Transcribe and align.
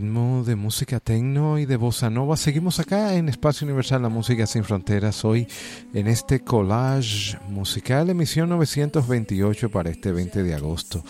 música 0.00 0.98
tecno 0.98 1.58
y 1.58 1.66
de 1.66 1.76
bossa 1.76 2.10
nova. 2.10 2.36
Seguimos 2.36 2.80
acá 2.80 3.14
en 3.14 3.28
Espacio 3.28 3.66
Universal, 3.66 4.02
la 4.02 4.08
música 4.08 4.46
sin 4.46 4.64
fronteras, 4.64 5.24
hoy 5.24 5.46
en 5.92 6.08
este 6.08 6.40
collage 6.40 7.38
musical, 7.48 8.10
emisión 8.10 8.48
928 8.48 9.70
para 9.70 9.90
este 9.90 10.10
20 10.10 10.42
de 10.42 10.54
agosto. 10.54 11.04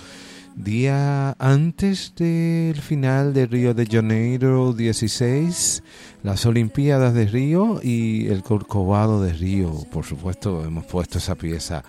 Día 0.55 1.34
antes 1.38 2.14
del 2.14 2.77
final 2.77 3.32
de 3.32 3.46
Río 3.46 3.74
de 3.74 3.86
Janeiro 3.86 4.72
16, 4.72 5.82
las 6.22 6.46
Olimpiadas 6.46 7.14
de 7.14 7.27
Río 7.27 7.80
y 7.82 8.28
el 8.28 8.42
Corcovado 8.42 9.22
de 9.22 9.32
Río. 9.32 9.72
Por 9.90 10.05
supuesto, 10.05 10.64
hemos 10.64 10.84
puesto 10.84 11.18
esa 11.18 11.34
pieza 11.34 11.82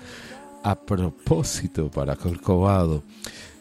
a 0.63 0.75
propósito 0.75 1.91
para 1.91 2.15
Corcovado. 2.15 3.03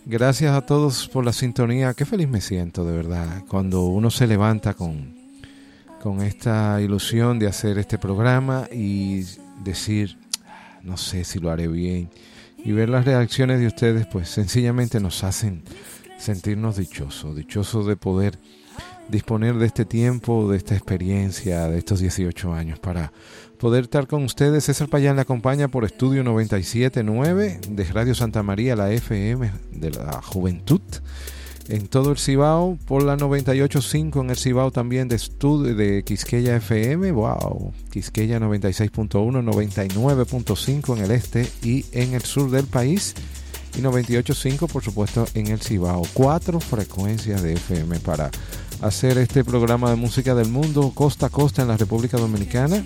Gracias 0.07 0.55
a 0.55 0.61
todos 0.61 1.09
por 1.09 1.25
la 1.25 1.33
sintonía. 1.33 1.95
Qué 1.95 2.05
feliz 2.05 2.29
me 2.29 2.43
siento, 2.43 2.85
de 2.85 2.95
verdad, 2.95 3.43
cuando 3.49 3.87
uno 3.87 4.11
se 4.11 4.27
levanta 4.27 4.75
con, 4.75 5.15
con 6.03 6.21
esta 6.21 6.79
ilusión 6.83 7.39
de 7.39 7.47
hacer 7.47 7.79
este 7.79 7.97
programa 7.97 8.69
y 8.71 9.25
decir, 9.65 10.19
no 10.83 10.99
sé 10.99 11.25
si 11.25 11.39
lo 11.39 11.51
haré 11.51 11.69
bien. 11.69 12.11
Y 12.59 12.73
ver 12.73 12.91
las 12.91 13.07
reacciones 13.07 13.61
de 13.61 13.67
ustedes, 13.67 14.07
pues 14.07 14.29
sencillamente 14.29 15.01
nos 15.01 15.25
hacen 15.25 15.63
sentirnos 16.19 16.77
dichosos, 16.77 17.35
dichosos 17.35 17.87
de 17.87 17.97
poder 17.97 18.39
disponer 19.09 19.55
de 19.55 19.67
este 19.67 19.87
tiempo, 19.87 20.51
de 20.51 20.59
esta 20.59 20.75
experiencia, 20.75 21.67
de 21.69 21.79
estos 21.79 22.01
18 22.01 22.53
años 22.53 22.79
para 22.79 23.11
poder 23.65 23.85
estar 23.85 24.07
con 24.07 24.25
ustedes. 24.25 24.65
César 24.65 24.91
Payán 24.91 25.17
le 25.17 25.23
acompaña 25.23 25.69
por 25.69 25.87
Estudio 25.87 26.23
97.9 26.23 27.61
de 27.61 27.85
Radio 27.85 28.15
Santa 28.15 28.43
María, 28.43 28.77
la 28.77 28.93
FM 28.93 29.51
de 29.73 29.91
la 29.91 30.21
Juventud. 30.21 30.83
En 31.71 31.87
todo 31.87 32.11
el 32.11 32.19
Cibao, 32.19 32.77
por 32.85 33.03
la 33.03 33.17
98.5 33.17 34.21
en 34.21 34.29
el 34.29 34.37
Cibao 34.37 34.71
también 34.71 35.09
de 35.09 35.17
estudio 35.17 35.75
de 35.75 36.03
Quisqueya 36.05 36.57
FM, 36.57 37.11
wow, 37.13 37.73
Quisqueya 37.91 38.39
96.1, 38.39 39.09
99.5 39.43 40.99
en 40.99 41.03
el 41.03 41.11
este 41.11 41.49
y 41.63 41.87
en 41.93 42.13
el 42.13 42.21
sur 42.21 42.51
del 42.51 42.67
país 42.67 43.15
y 43.79 43.81
98.5 43.81 44.71
por 44.71 44.85
supuesto 44.85 45.27
en 45.33 45.47
el 45.47 45.61
Cibao. 45.61 46.03
Cuatro 46.13 46.61
frecuencias 46.61 47.43
de 47.43 47.55
FM 47.55 47.99
para 48.01 48.31
hacer 48.83 49.17
este 49.17 49.43
programa 49.43 49.89
de 49.89 49.97
música 49.97 50.35
del 50.35 50.51
mundo 50.51 50.93
costa 50.95 51.29
a 51.29 51.31
costa 51.31 51.63
en 51.63 51.69
la 51.69 51.79
República 51.79 52.19
Dominicana 52.19 52.85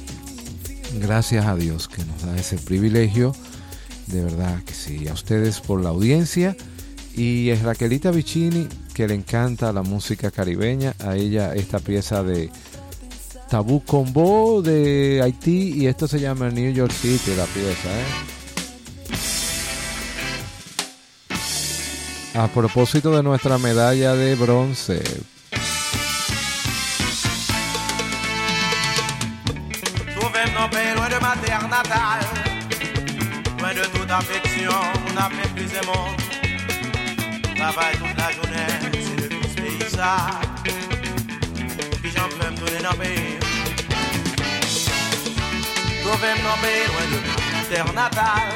Gracias 0.95 1.47
a 1.47 1.55
Dios 1.55 1.89
que 1.89 2.05
nos 2.05 2.23
da 2.23 2.37
ese 2.37 2.57
privilegio. 2.57 3.35
De 4.07 4.25
verdad 4.25 4.63
que 4.65 4.73
sí. 4.73 5.07
A 5.09 5.13
ustedes 5.13 5.61
por 5.61 5.83
la 5.83 5.91
audiencia. 5.91 6.57
Y 7.15 7.51
es 7.51 7.63
Raquelita 7.63 8.11
Vicini, 8.11 8.69
que 8.95 9.07
le 9.09 9.15
encanta 9.15 9.73
la 9.73 9.83
música 9.83 10.31
caribeña. 10.31 10.95
A 11.01 11.17
ella 11.17 11.55
esta 11.55 11.79
pieza 11.79 12.23
de 12.23 12.51
Tabú 13.51 13.83
Combo 13.85 14.63
de 14.63 15.21
Haití. 15.23 15.75
Y 15.75 15.87
esto 15.87 16.09
se 16.09 16.21
llama 16.21 16.51
New 16.51 16.73
York 16.73 16.93
City, 16.93 17.33
la 17.37 17.45
pieza. 17.45 17.89
¿eh? 17.91 18.05
A 22.35 22.49
propósito 22.49 23.15
de 23.15 23.23
nuestra 23.23 23.59
medalla 23.59 24.15
de 24.15 24.35
bronce 24.37 25.03
natale, 31.83 32.27
loin 33.59 33.73
de 33.73 33.85
toute 33.95 34.11
affection, 34.11 34.73
on 35.07 35.17
a 35.17 35.31
fait 35.31 35.49
plus 35.55 35.71
de 35.77 35.87
monde. 35.87 36.19
Travaille 37.57 37.97
toute 38.03 38.17
la 38.19 38.31
journée, 38.33 38.73
c'est 38.93 39.21
le 39.23 39.29
plus 39.29 39.55
paysage. 39.55 40.73
Puis 42.03 42.11
j'en 42.15 42.29
peux 42.37 42.51
me 42.51 42.57
donner 42.57 42.83
dans 42.83 42.97
pays. 43.03 43.39
Trouver 46.03 46.35
mon 46.47 46.57
pays 46.63 46.87
loin 46.91 47.07
de 47.13 47.19
terre 47.73 47.93
natale, 47.93 48.55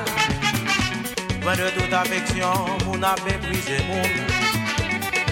loin 1.43 1.57
de 1.57 1.69
toute 1.77 1.93
affection, 1.93 2.53
on 2.89 3.03
a 3.03 3.15
fait 3.25 3.39
plus 3.39 3.65
de 3.71 3.79
monde. 3.89 4.19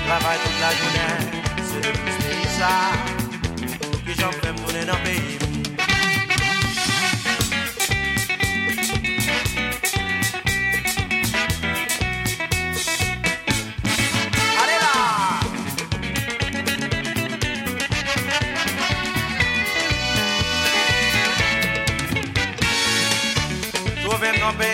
Travaille 0.06 0.38
toute 0.44 0.60
la 0.64 0.72
journée, 0.78 1.16
c'est 1.68 1.82
le 1.86 1.92
plus 2.00 2.16
paysage. 2.24 3.00
Puis 4.04 4.14
j'en 4.18 4.30
peux 4.40 4.52
me 4.52 4.66
donner 4.66 4.84
dans 4.84 5.02
pays. 5.02 5.29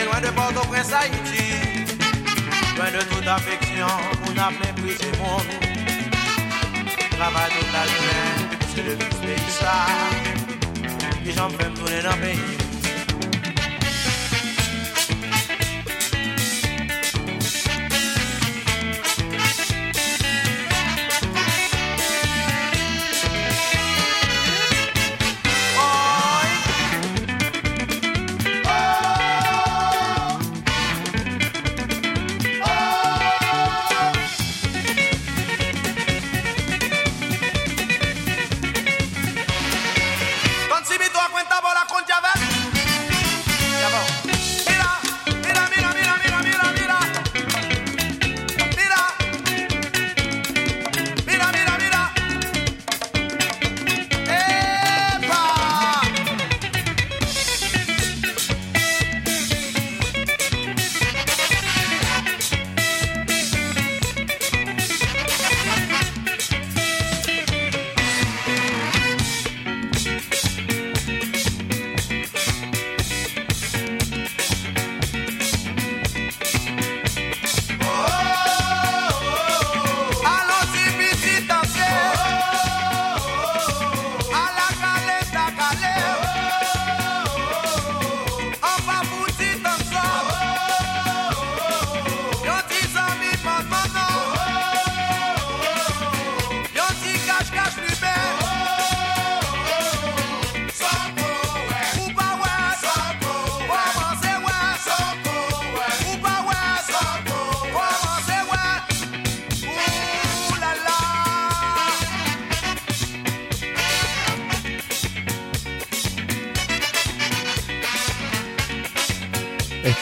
Loin 0.04 0.20
de 0.20 0.30
Port-au-Prince, 0.34 0.92
Haïti. 0.92 1.54
Loin 2.76 2.90
de 2.90 3.02
toute 3.04 3.26
affection, 3.26 3.86
on 4.26 4.38
a 4.38 4.50
méprisé 4.50 5.10
mon 5.18 5.38
Travail 7.16 7.50
toute 7.58 7.72
la 7.72 7.84
journée, 7.86 8.58
c'est 8.74 8.82
le 8.82 8.96
pays 8.96 9.50
ça. 9.58 9.86
Et 11.26 11.32
j'en 11.32 11.48
fais 11.48 11.70
me 11.70 11.74
tourner 11.76 12.02
dans 12.02 12.14
le 12.16 12.20
pays. 12.20 12.65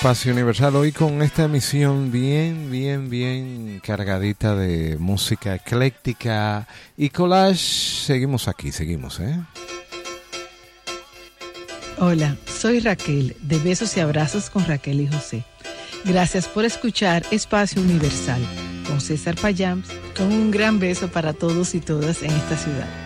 Espacio 0.05 0.35
Universal 0.35 0.77
hoy 0.77 0.93
con 0.93 1.23
esta 1.23 1.45
emisión 1.45 2.13
bien, 2.13 2.71
bien, 2.71 3.09
bien 3.09 3.81
cargadita 3.83 4.55
de 4.55 4.99
música 4.99 5.55
ecléctica 5.55 6.69
y 6.95 7.09
collage. 7.09 8.05
Seguimos 8.05 8.47
aquí, 8.47 8.71
seguimos, 8.71 9.19
¿eh? 9.21 9.35
Hola, 11.97 12.37
soy 12.45 12.81
Raquel 12.81 13.35
de 13.41 13.59
Besos 13.61 13.97
y 13.97 14.01
Abrazos 14.01 14.51
con 14.51 14.67
Raquel 14.67 15.01
y 15.01 15.07
José. 15.07 15.43
Gracias 16.05 16.49
por 16.49 16.67
escuchar 16.67 17.25
Espacio 17.31 17.81
Universal 17.81 18.43
con 18.87 19.01
César 19.01 19.37
Payams, 19.37 19.89
con 20.15 20.31
un 20.31 20.51
gran 20.51 20.79
beso 20.81 21.09
para 21.09 21.33
todos 21.33 21.75
y 21.75 21.81
todas 21.81 22.23
en 22.23 22.31
esta 22.31 22.59
ciudad. 22.59 23.04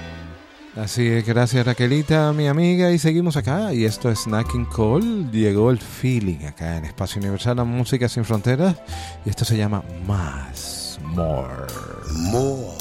Así 0.78 1.08
es, 1.08 1.26
gracias 1.26 1.66
Raquelita, 1.66 2.32
mi 2.32 2.46
amiga, 2.46 2.92
y 2.92 3.00
seguimos 3.00 3.36
acá. 3.36 3.74
Y 3.74 3.84
esto 3.84 4.10
es 4.10 4.20
Snacking 4.20 4.66
Call. 4.66 5.28
Llegó 5.32 5.72
el 5.72 5.78
feeling 5.78 6.44
acá 6.46 6.76
en 6.76 6.84
Espacio 6.84 7.20
Universal, 7.20 7.56
la 7.56 7.64
música 7.64 8.08
sin 8.08 8.24
fronteras. 8.24 8.76
Y 9.24 9.30
esto 9.30 9.44
se 9.44 9.56
llama 9.56 9.82
Más, 10.06 11.00
More. 11.02 11.66
More 12.30 12.76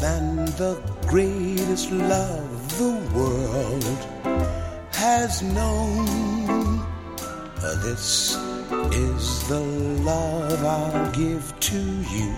than 0.00 0.44
the 0.58 0.76
greatest 1.08 1.90
love 1.90 2.78
the 2.78 2.98
world 3.14 3.84
has 4.92 5.42
known. 5.42 6.82
This 7.82 8.36
is 8.92 9.48
the 9.48 9.60
love 10.04 10.62
I'll 10.64 11.10
give 11.12 11.42
to 11.60 11.78
you 12.12 12.34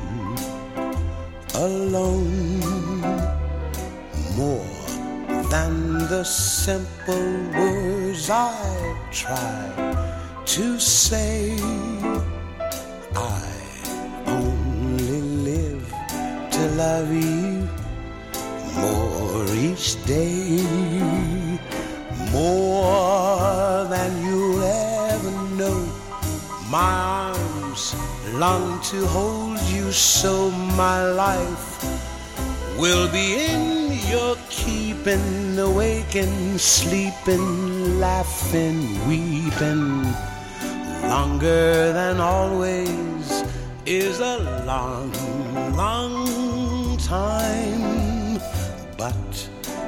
alone. 1.55 2.61
More 4.37 4.74
than 5.55 5.99
the 6.09 6.25
simple 6.25 7.31
words 7.59 8.29
I 8.29 8.59
try 9.13 9.63
to 10.55 10.81
say. 10.81 11.57
I 13.15 13.47
only 14.27 15.21
live 15.51 15.87
to 16.57 16.63
love 16.83 17.11
you 17.27 17.69
more 18.83 19.47
each 19.69 19.89
day, 20.15 20.59
more 22.33 23.85
than 23.95 24.11
you'll 24.25 24.63
ever 24.63 25.35
know. 25.61 25.81
My 26.69 26.95
arms 27.31 27.85
long 28.43 28.81
to 28.91 28.99
hold 29.17 29.61
you, 29.75 29.93
so 29.93 30.51
my 30.83 30.99
life 31.25 31.74
will 32.79 33.09
be 33.13 33.47
in 33.47 33.93
your 34.09 34.37
keeping, 34.51 35.59
awaking, 35.59 36.59
sleeping, 36.59 38.01
laughing, 38.01 38.81
weeping. 39.09 40.03
Longer 41.03 41.93
than 41.93 42.21
always 42.21 43.45
is 43.87 44.21
a 44.21 44.39
long, 44.67 45.13
long 45.77 46.97
time, 46.99 48.41
but 48.97 49.35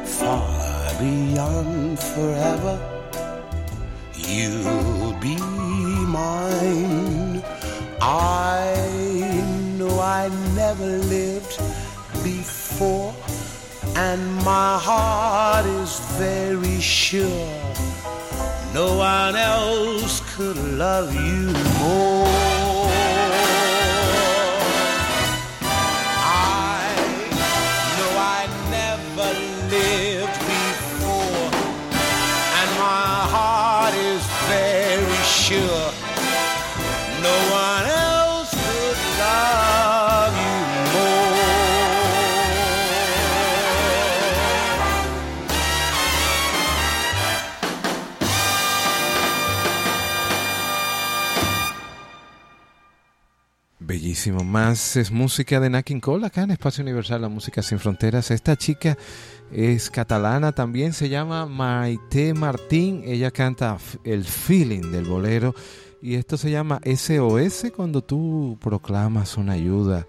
far 0.05 0.99
beyond 0.99 1.99
forever, 1.99 2.79
you'll 4.15 5.13
be 5.21 5.37
mine. 6.07 7.43
I 8.01 9.43
know 9.79 9.99
I 10.01 10.29
never 10.55 10.99
lived 10.99 11.56
before 12.77 13.15
and 13.97 14.35
my 14.45 14.79
heart 14.79 15.65
is 15.65 15.99
very 16.19 16.79
sure 16.79 17.51
no 18.75 18.99
one 18.99 19.35
else 19.35 20.21
could 20.37 20.59
love 20.59 21.15
you 21.15 21.53
more. 21.81 22.46
Más 54.25 54.97
es 54.97 55.13
música 55.13 55.61
de 55.61 55.69
Nakin 55.69 56.01
Cole 56.01 56.27
acá 56.27 56.43
en 56.43 56.51
Espacio 56.51 56.83
Universal, 56.83 57.21
la 57.21 57.29
música 57.29 57.63
sin 57.63 57.79
fronteras. 57.79 58.31
Esta 58.31 58.57
chica 58.57 58.97
es 59.53 59.91
catalana, 59.91 60.53
también 60.53 60.95
se 60.95 61.11
llama 61.11 61.45
Maite 61.45 62.33
Martín. 62.33 63.03
Ella 63.05 63.31
canta 63.31 63.77
el 64.05 64.25
feeling 64.25 64.91
del 64.91 65.05
bolero. 65.05 65.55
Y 66.01 66.15
esto 66.15 66.39
se 66.39 66.51
llama 66.51 66.81
SOS 66.83 67.67
cuando 67.77 68.03
tú 68.03 68.59
proclamas 68.61 69.37
una 69.37 69.53
ayuda. 69.53 70.07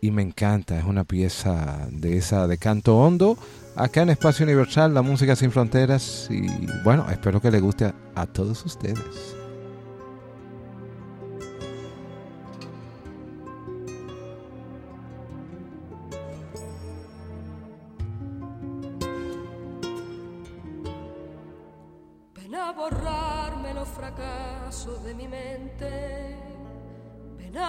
Y 0.00 0.10
me 0.10 0.22
encanta, 0.22 0.76
es 0.76 0.84
una 0.84 1.04
pieza 1.04 1.86
de 1.92 2.16
esa 2.16 2.48
de 2.48 2.58
canto 2.58 2.98
hondo. 2.98 3.38
Acá 3.76 4.02
en 4.02 4.10
Espacio 4.10 4.44
Universal, 4.44 4.92
la 4.92 5.02
música 5.02 5.36
sin 5.36 5.52
fronteras. 5.52 6.26
Y 6.30 6.48
bueno, 6.82 7.06
espero 7.10 7.40
que 7.40 7.52
le 7.52 7.60
guste 7.60 7.94
a 8.16 8.26
todos 8.26 8.64
ustedes. 8.66 9.35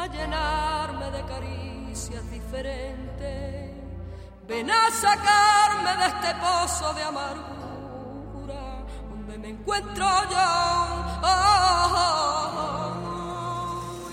Llenarme 0.09 1.11
de 1.11 1.23
caricias 1.25 2.29
diferentes, 2.31 3.71
ven 4.47 4.71
a 4.71 4.91
sacarme 4.91 5.97
de 5.97 6.05
este 6.07 6.35
pozo 6.35 6.93
de 6.93 7.03
amargura 7.03 8.85
donde 9.09 9.37
me 9.37 9.49
encuentro 9.49 10.05
yo. 10.29 10.47
Oh, 11.23 12.07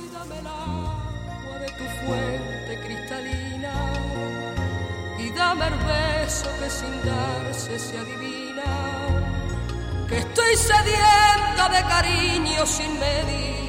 y 0.04 0.08
dame 0.12 0.38
el 0.38 0.46
agua 0.46 1.58
de 1.60 1.68
tu 1.68 1.84
fuente 2.06 2.80
cristalina 2.84 3.74
y 5.18 5.30
dame 5.30 5.66
el 5.66 5.74
beso 5.74 6.48
que 6.60 6.70
sin 6.70 7.02
darse 7.04 7.78
se 7.78 7.98
adivina 7.98 8.44
que 10.08 10.18
estoy 10.18 10.56
sedienta 10.56 11.68
de 11.70 11.82
cariño 11.82 12.66
sin 12.66 12.98
medida, 12.98 13.63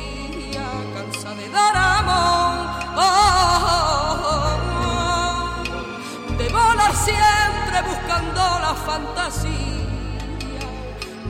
cansa 1.36 1.42
de 1.42 1.50
dar 1.50 1.75
amor, 1.75 2.68
oh, 2.98 4.54
de 6.38 6.50
volar 6.50 6.96
siempre 6.96 7.82
buscando 7.88 8.42
la 8.60 8.74
fantasía, 8.75 9.51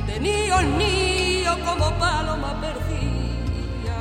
de 0.07 0.19
niño 0.19 0.59
en 0.59 0.77
niño 0.77 1.57
como 1.65 1.91
paloma 1.97 2.59
perdida, 2.61 3.97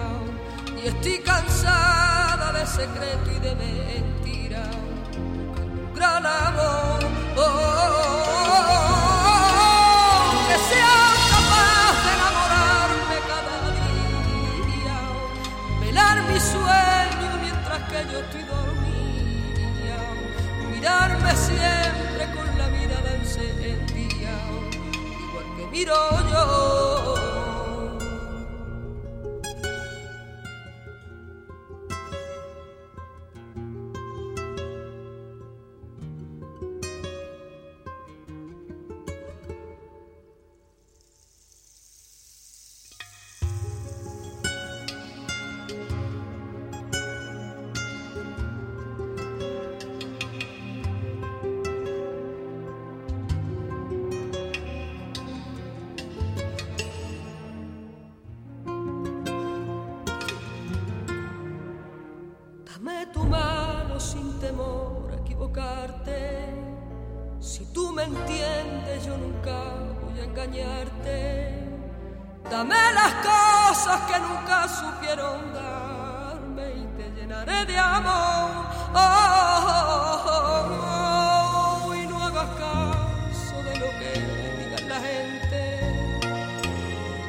y 0.82 0.86
estoy 0.88 1.18
cansada 1.18 2.52
de 2.52 2.66
secreto 2.66 3.30
y 3.30 3.38
de 3.40 3.54
mentira, 3.54 4.62
gran 5.94 6.26
amor. 6.26 7.04
Yo 18.14 18.20
estoy 18.20 18.44
mirarme 20.70 21.36
siempre 21.36 22.26
con 22.34 22.58
la 22.58 22.68
mirada 22.68 23.14
encendida, 23.14 24.34
igual 25.28 25.46
que 25.56 25.66
miro 25.72 25.94
yo. 26.30 26.93
Me 68.08 68.18
entiendes, 68.18 69.06
yo 69.06 69.16
nunca 69.16 69.56
voy 70.02 70.20
a 70.20 70.24
engañarte. 70.24 71.54
Dame 72.50 72.92
las 72.92 73.14
cosas 73.14 74.00
que 74.02 74.18
nunca 74.20 74.68
supieron 74.68 75.52
darme 75.54 76.72
y 76.74 76.86
te 76.96 77.10
llenaré 77.16 77.64
de 77.64 77.78
amor. 77.78 78.66
Oh, 78.94 79.54
y 81.94 82.06
no 82.06 82.22
hagas 82.22 82.50
caso 82.58 83.56
de 83.62 83.78
lo 83.78 83.86
que 83.98 84.12
diga 84.58 84.78
la 84.88 85.00
gente. 85.00 85.60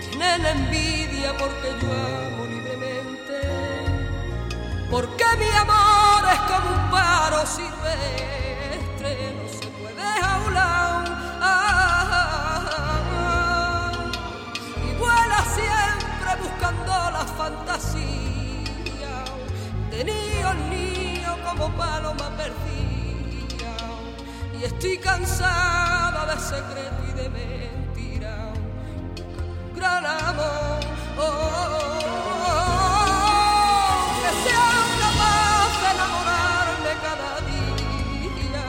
Tienen 0.10 0.46
envidia 0.46 1.30
porque 1.38 1.70
yo 1.82 1.88
amo 1.94 2.46
libremente. 2.50 3.38
Porque 4.92 5.26
mi 5.38 5.50
amor 5.52 6.24
es 6.34 6.40
como 6.52 6.68
un 6.76 6.84
paro 6.92 7.46
silvestre, 7.46 7.75
paloma 21.70 22.30
perdida. 22.38 23.74
Y 24.60 24.64
estoy 24.64 24.98
cansada 24.98 26.26
de 26.26 26.40
secreto 26.40 27.02
y 27.10 27.12
de 27.14 27.30
mentira. 27.30 28.54
Gran 29.76 30.06
amor. 30.06 30.80
oh, 31.18 32.00
que 34.22 34.32
sea 34.44 34.72
capaz 35.04 35.72
de 35.82 35.88
enamorarme 35.96 36.92
cada 37.06 37.32
día, 37.52 38.68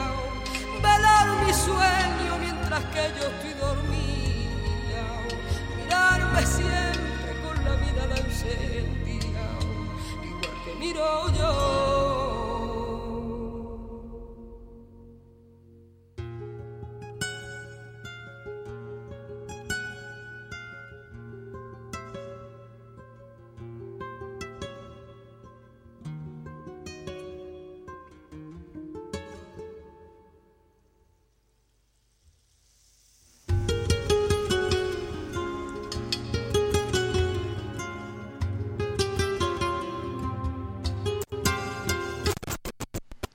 velar 0.81 1.27
mi 1.45 1.53
sueño 1.53 2.31
mientras 2.39 2.83
que 2.85 3.03
yo 3.17 3.23
estoy 3.27 3.53
dormida, 3.53 5.03
mirarme 5.77 6.41
siempre 6.45 7.31
con 7.43 7.55
la 7.65 7.73
mirada 7.83 8.15
encendida, 8.17 9.45
igual 10.23 10.55
que 10.65 10.71
miro 10.79 11.07
yo. 11.33 11.66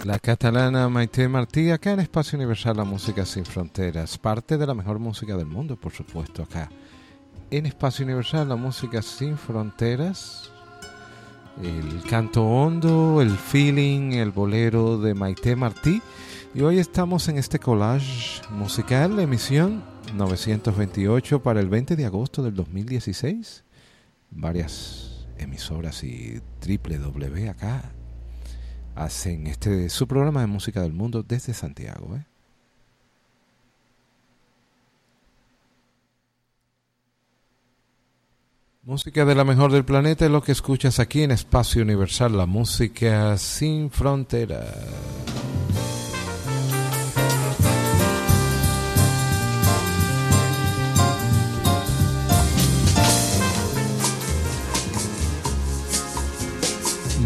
La 0.04 0.18
catalana 0.18 0.88
Maite 0.88 1.28
Martí, 1.28 1.70
acá 1.70 1.92
en 1.92 2.00
Espacio 2.00 2.36
Universal 2.36 2.76
La 2.76 2.82
Música 2.82 3.24
Sin 3.24 3.44
Fronteras, 3.44 4.18
parte 4.18 4.58
de 4.58 4.66
la 4.66 4.74
mejor 4.74 4.98
música 4.98 5.36
del 5.36 5.46
mundo, 5.46 5.76
por 5.76 5.92
supuesto, 5.92 6.42
acá. 6.42 6.68
En 7.52 7.66
Espacio 7.66 8.04
Universal 8.04 8.48
La 8.48 8.56
Música 8.56 9.00
Sin 9.00 9.38
Fronteras, 9.38 10.50
el 11.62 12.02
canto 12.10 12.44
hondo, 12.44 13.22
el 13.22 13.30
feeling, 13.30 14.14
el 14.14 14.32
bolero 14.32 14.98
de 14.98 15.14
Maite 15.14 15.54
Martí. 15.54 16.02
Y 16.52 16.62
hoy 16.62 16.80
estamos 16.80 17.28
en 17.28 17.38
este 17.38 17.60
collage 17.60 18.42
musical, 18.50 19.20
emisión 19.20 19.84
928 20.16 21.44
para 21.44 21.60
el 21.60 21.68
20 21.68 21.94
de 21.94 22.06
agosto 22.06 22.42
del 22.42 22.56
2016. 22.56 23.62
Varias 24.32 25.28
emisoras 25.38 26.02
y 26.02 26.40
triple 26.58 26.98
W 26.98 27.48
acá 27.48 27.92
hacen 28.94 29.46
este 29.46 29.88
su 29.88 30.06
programa 30.06 30.40
de 30.40 30.46
música 30.46 30.82
del 30.82 30.92
mundo 30.92 31.22
desde 31.22 31.54
Santiago. 31.54 32.16
¿eh? 32.16 32.24
Música 38.84 39.24
de 39.24 39.36
la 39.36 39.44
mejor 39.44 39.70
del 39.70 39.84
planeta 39.84 40.24
es 40.24 40.30
lo 40.30 40.42
que 40.42 40.50
escuchas 40.50 40.98
aquí 40.98 41.22
en 41.22 41.30
Espacio 41.30 41.82
Universal, 41.82 42.36
la 42.36 42.46
música 42.46 43.38
sin 43.38 43.90
fronteras. 43.90 45.51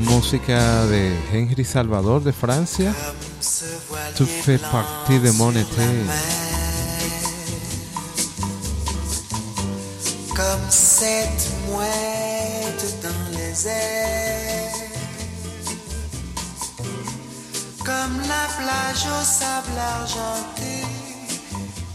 Música 0.09 0.87
de 0.87 1.15
Henry 1.33 1.65
Salvador 1.65 2.21
de 2.21 2.33
Francia. 2.33 2.93
Tu 4.17 4.25
fais 4.25 4.59
partie 4.59 5.19
de 5.19 5.31
mon 5.33 5.51
été. 5.51 5.89
Comme 10.35 10.67
cette 10.71 11.51
mouette 11.67 12.85
dans 13.03 13.37
les 13.37 13.67
airs. 13.69 14.73
Comme 17.85 18.19
la 18.29 18.47
plage 18.59 19.07
au 19.07 19.25
sable 19.25 19.79
argenté 20.01 20.85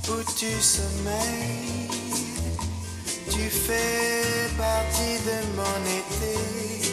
où 0.09 0.23
tu 0.37 0.51
sommeilles. 0.61 1.89
Tu 3.29 3.49
fais 3.49 4.49
partie 4.57 5.17
de 5.25 5.37
mon 5.55 5.79
été, 5.99 6.90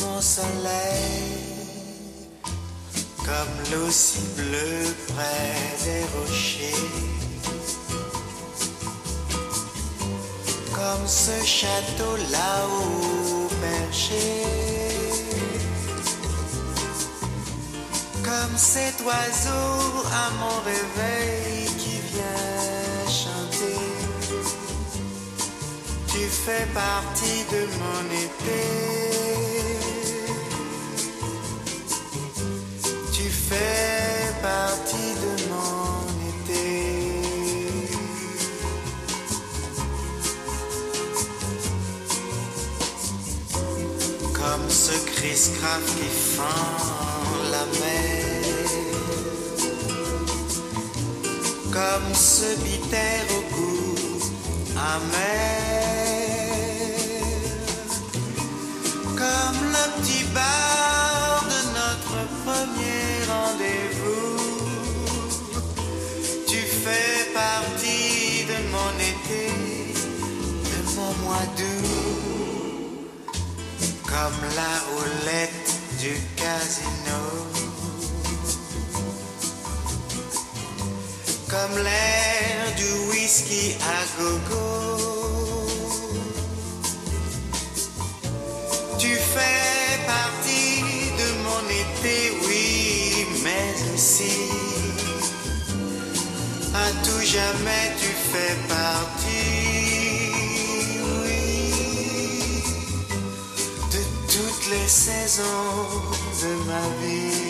mon 0.00 0.20
soleil. 0.20 1.52
Comme 3.18 3.54
l'eau 3.70 3.90
si 3.90 4.20
bleue 4.36 4.94
près 5.08 5.54
des 5.84 6.04
rochers. 6.14 6.90
Comme 10.74 11.06
ce 11.06 11.44
château 11.44 12.16
là-haut 12.30 13.48
perché. 13.60 14.42
Comme 18.24 18.56
cet 18.56 19.00
oiseau 19.06 20.06
à 20.24 20.30
mon 20.40 20.58
réveil 20.64 21.66
qui 21.78 21.96
vient 22.12 23.06
chanter. 23.06 23.80
Tu 26.08 26.28
fais 26.28 26.66
partie 26.74 27.44
de 27.52 27.66
mon 27.80 28.04
été. 28.26 29.11
Fais 33.52 34.32
partie 34.42 35.12
de 35.24 35.32
mon 35.50 36.02
été. 36.32 36.68
Comme 44.38 44.66
ce 44.68 44.94
Chris 45.10 45.42
Craft 45.58 45.88
qui 45.96 46.10
fend 46.34 46.70
la 47.54 47.64
mer. 47.80 48.42
Comme 51.76 52.10
ce 52.14 52.48
bitter 52.64 53.16
au 53.36 53.40
goût 53.54 54.22
amer. 54.76 55.42
Comme 59.22 59.60
le 59.76 59.84
petit 60.00 60.24
bar 60.34 60.71
Comme 74.22 74.48
la 74.54 74.74
houlette 74.92 75.72
du 75.98 76.14
casino. 76.36 77.20
Comme 81.50 81.76
l'air 81.82 82.60
du 82.76 82.90
whisky 83.10 83.74
à 83.82 83.98
gogo. 84.16 85.66
Tu 88.96 89.12
fais 89.34 89.98
partie 90.06 90.84
de 91.20 91.28
mon 91.44 91.64
été, 91.82 92.16
oui, 92.46 93.26
mais 93.42 93.74
aussi 93.92 94.52
à 96.74 96.88
tout 97.04 97.20
jamais 97.20 97.86
tu 98.00 98.10
fais 98.30 98.54
partie, 98.68 99.51
de 104.72 106.52
ma 106.66 106.80
vie. 107.00 107.42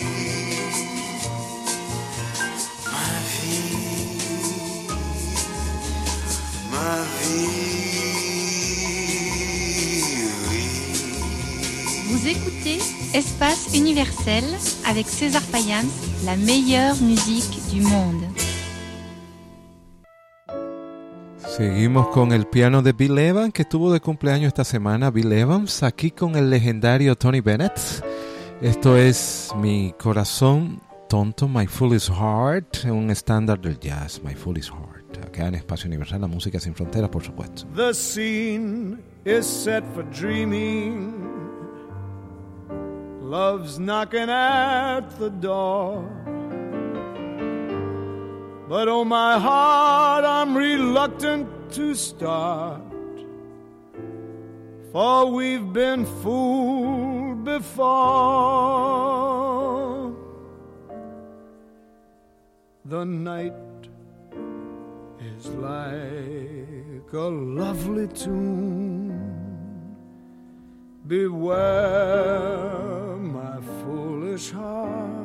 Ma 2.84 3.10
vie, 3.30 3.76
ma 6.72 6.94
vie, 7.20 7.62
oui. 10.50 10.64
Vous 12.08 12.22
écoutez 12.26 12.78
Espace 13.14 13.68
universel 13.74 14.44
avec 14.84 15.06
César 15.06 15.42
Payans, 15.52 15.82
la 16.24 16.36
meilleure 16.36 16.96
musique 17.00 17.60
du 17.70 17.82
monde. 17.82 18.24
Seguimos 21.62 22.08
con 22.08 22.32
el 22.32 22.46
piano 22.46 22.82
de 22.82 22.92
Bill 22.92 23.16
Evans, 23.16 23.52
que 23.52 23.62
estuvo 23.62 23.92
de 23.92 24.00
cumpleaños 24.00 24.48
esta 24.48 24.64
semana. 24.64 25.12
Bill 25.12 25.30
Evans, 25.30 25.84
aquí 25.84 26.10
con 26.10 26.34
el 26.34 26.50
legendario 26.50 27.14
Tony 27.14 27.40
Bennett. 27.40 27.78
Esto 28.60 28.96
es 28.96 29.52
Mi 29.60 29.94
Corazón 29.96 30.80
Tonto, 31.08 31.46
My 31.46 31.68
Foolish 31.68 32.10
Heart, 32.10 32.86
un 32.86 33.10
estándar 33.10 33.60
del 33.60 33.78
jazz, 33.78 34.20
My 34.24 34.34
Foolish 34.34 34.72
Heart. 34.72 35.24
Acá 35.24 35.46
en 35.46 35.54
Espacio 35.54 35.86
Universal, 35.86 36.22
la 36.22 36.26
música 36.26 36.58
sin 36.58 36.74
fronteras, 36.74 37.10
por 37.10 37.22
supuesto. 37.22 37.64
The 37.76 37.94
scene 37.94 38.98
is 39.24 39.46
set 39.46 39.84
for 39.94 40.02
dreaming. 40.10 41.14
Love's 43.22 43.78
knocking 43.78 44.28
at 44.28 45.02
the 45.20 45.30
door. 45.40 46.21
But 48.72 48.88
oh, 48.88 49.04
my 49.04 49.38
heart, 49.38 50.24
I'm 50.24 50.56
reluctant 50.56 51.46
to 51.72 51.94
start. 51.94 52.80
For 54.92 55.30
we've 55.30 55.74
been 55.74 56.06
fooled 56.06 57.44
before. 57.44 57.84
The 62.86 63.04
night 63.04 63.52
is 65.36 65.48
like 65.48 67.12
a 67.12 67.28
lovely 67.60 68.08
tune. 68.08 69.12
Beware, 71.06 73.18
my 73.18 73.60
foolish 73.82 74.50
heart. 74.50 75.21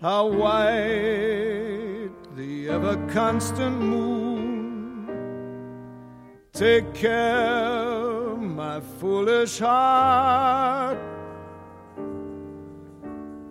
How 0.00 0.26
white 0.26 2.10
the 2.36 2.68
ever 2.68 2.96
constant 3.08 3.80
moon. 3.80 5.08
Take 6.52 6.92
care, 6.92 8.36
my 8.36 8.80
foolish 9.00 9.58
heart. 9.58 10.98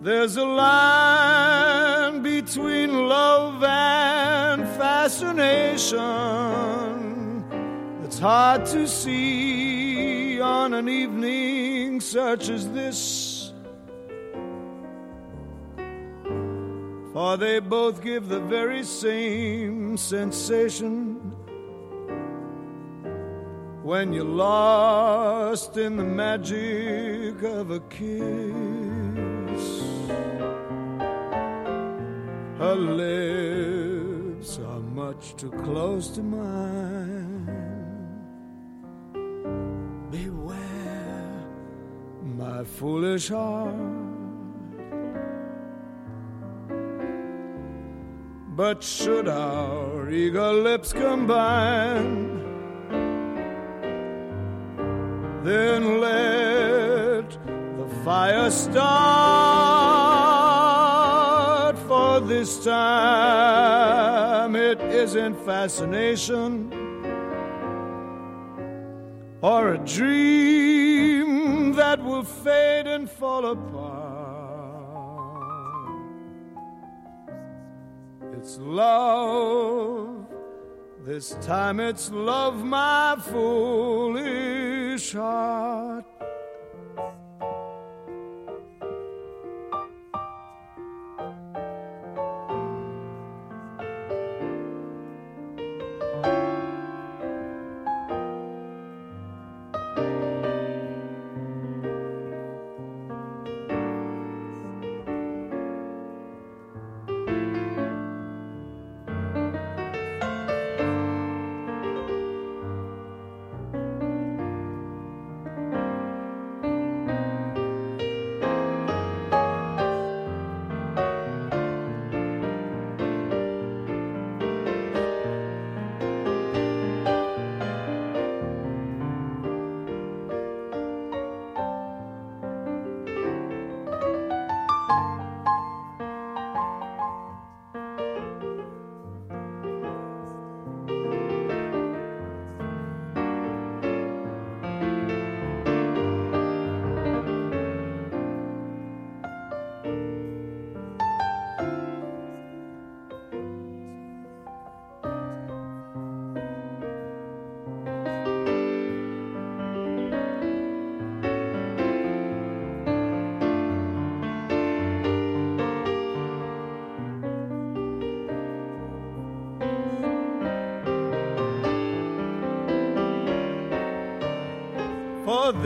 There's 0.00 0.36
a 0.36 0.44
line 0.44 2.22
between 2.22 3.08
love 3.08 3.64
and 3.64 4.62
fascination 4.78 5.98
that's 8.00 8.20
hard 8.20 8.66
to 8.66 8.86
see 8.86 10.40
on 10.40 10.74
an 10.74 10.88
evening 10.88 12.00
such 12.00 12.50
as 12.50 12.70
this. 12.70 13.35
For 17.16 17.38
they 17.38 17.60
both 17.60 18.02
give 18.02 18.28
the 18.28 18.40
very 18.40 18.84
same 18.84 19.96
sensation 19.96 21.14
when 23.82 24.12
you're 24.12 24.22
lost 24.22 25.78
in 25.78 25.96
the 25.96 26.04
magic 26.04 27.42
of 27.42 27.70
a 27.70 27.80
kiss. 27.88 28.04
Her 32.58 32.74
lips 32.74 34.58
are 34.58 34.80
much 34.80 35.36
too 35.36 35.52
close 35.64 36.10
to 36.16 36.22
mine. 36.22 37.46
Beware, 40.10 41.46
my 42.36 42.62
foolish 42.62 43.30
heart. 43.30 44.05
But 48.56 48.82
should 48.82 49.28
our 49.28 50.08
eager 50.08 50.50
lips 50.50 50.94
combine, 50.94 52.40
then 55.44 56.00
let 56.00 57.30
the 57.76 57.86
fire 58.02 58.50
start. 58.50 58.86
For 61.86 62.20
this 62.20 62.64
time 62.64 64.56
it 64.56 64.80
isn't 64.80 65.34
fascination 65.44 66.72
or 69.42 69.74
a 69.74 69.78
dream 69.84 71.74
that 71.74 72.02
will 72.02 72.24
fade 72.24 72.86
and 72.86 73.10
fall 73.10 73.44
apart. 73.50 73.75
It's 78.46 78.58
love. 78.58 80.24
This 81.04 81.36
time 81.42 81.80
it's 81.80 82.12
love, 82.12 82.64
my 82.64 83.16
foolish 83.18 85.14
heart. 85.14 86.04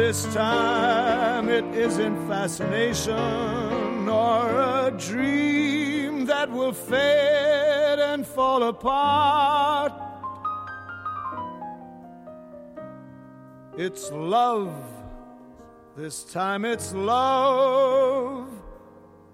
This 0.01 0.25
time 0.33 1.51
it 1.51 1.65
isn't 1.75 2.17
fascination 2.27 4.09
or 4.09 4.61
a 4.87 4.91
dream 4.97 6.25
that 6.25 6.51
will 6.51 6.73
fade 6.73 7.99
and 7.99 8.27
fall 8.27 8.63
apart. 8.63 9.93
It's 13.77 14.11
love. 14.11 14.73
This 15.99 16.25
time 16.25 16.65
it's 16.65 16.95
love, 16.95 18.49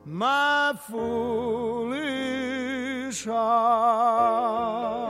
my 0.04 0.74
foolish 0.88 1.94
heart. 3.24 5.05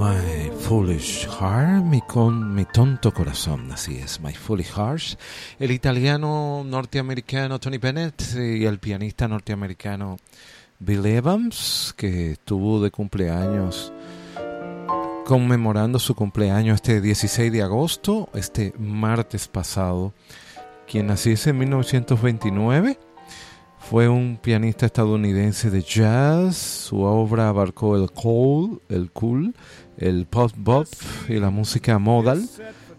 My 0.00 0.50
Foolish 0.60 1.28
Heart, 1.28 1.84
mi, 1.84 2.00
con, 2.00 2.54
mi 2.54 2.64
tonto 2.64 3.12
corazón, 3.12 3.70
así 3.70 3.98
es, 3.98 4.18
My 4.18 4.32
Foolish 4.32 4.72
Heart. 4.72 5.20
El 5.58 5.72
italiano 5.72 6.64
norteamericano 6.64 7.60
Tony 7.60 7.76
Bennett 7.76 8.34
y 8.34 8.64
el 8.64 8.78
pianista 8.78 9.28
norteamericano 9.28 10.16
Bill 10.78 11.04
Evans, 11.04 11.92
que 11.98 12.30
estuvo 12.30 12.82
de 12.82 12.90
cumpleaños 12.90 13.92
conmemorando 15.26 15.98
su 15.98 16.14
cumpleaños 16.14 16.76
este 16.76 17.02
16 17.02 17.52
de 17.52 17.62
agosto, 17.62 18.30
este 18.32 18.72
martes 18.78 19.48
pasado. 19.48 20.14
Quien 20.86 21.08
naciese 21.08 21.50
en 21.50 21.58
1929 21.58 22.98
fue 23.80 24.08
un 24.08 24.38
pianista 24.40 24.86
estadounidense 24.86 25.68
de 25.68 25.82
jazz. 25.82 26.56
Su 26.56 27.00
obra 27.00 27.48
abarcó 27.48 27.96
el 27.96 28.10
cool, 28.12 28.80
el 28.88 29.10
cool, 29.10 29.54
el 30.00 30.26
pop 30.26 30.50
bop 30.56 30.86
y 31.28 31.34
la 31.34 31.50
música 31.50 31.98
modal. 31.98 32.48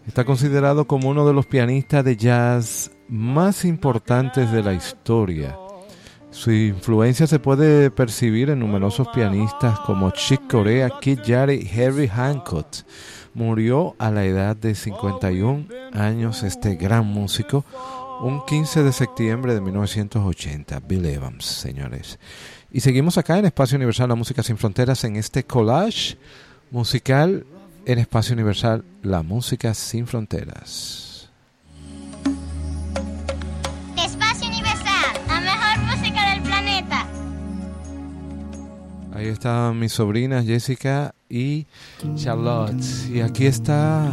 Está 0.06 0.24
considerado 0.24 0.86
como 0.86 1.10
uno 1.10 1.26
de 1.26 1.34
los 1.34 1.46
pianistas 1.46 2.04
de 2.04 2.16
jazz 2.16 2.90
más 3.08 3.64
importantes 3.64 4.50
de 4.50 4.62
la 4.62 4.72
historia. 4.72 5.56
Su 6.30 6.50
influencia 6.50 7.26
se 7.26 7.38
puede 7.38 7.90
percibir 7.90 8.48
en 8.48 8.60
numerosos 8.60 9.06
pianistas 9.08 9.78
como 9.80 10.10
Chick 10.12 10.50
Corea, 10.50 10.90
Kid 11.00 11.20
Jarrett 11.24 11.62
y 11.62 11.80
Harry 11.80 12.08
Hancock. 12.08 12.66
Murió 13.34 13.94
a 13.98 14.10
la 14.10 14.24
edad 14.24 14.56
de 14.56 14.74
51 14.74 15.66
años 15.92 16.42
este 16.42 16.76
gran 16.76 17.06
músico 17.06 17.64
un 18.22 18.44
15 18.46 18.82
de 18.84 18.92
septiembre 18.92 19.52
de 19.52 19.60
1980. 19.60 20.80
Bill 20.80 21.06
Evans, 21.06 21.44
señores. 21.44 22.18
Y 22.70 22.80
seguimos 22.80 23.18
acá 23.18 23.38
en 23.38 23.46
Espacio 23.46 23.76
Universal, 23.76 24.08
la 24.08 24.14
música 24.14 24.42
sin 24.42 24.56
fronteras, 24.56 25.04
en 25.04 25.16
este 25.16 25.44
collage 25.44 26.16
musical 26.72 27.44
en 27.84 27.98
Espacio 27.98 28.32
Universal, 28.32 28.84
la 29.02 29.22
música 29.22 29.74
sin 29.74 30.06
fronteras. 30.06 31.30
Espacio 33.96 34.48
Universal, 34.48 35.20
la 35.28 35.40
mejor 35.40 35.96
música 35.96 36.30
del 36.32 36.42
planeta. 36.42 37.06
Ahí 39.14 39.26
están 39.26 39.78
mis 39.78 39.92
sobrinas 39.92 40.46
Jessica 40.46 41.14
y 41.28 41.66
Charlotte. 42.14 42.82
Y 43.10 43.20
aquí 43.20 43.46
está 43.46 44.10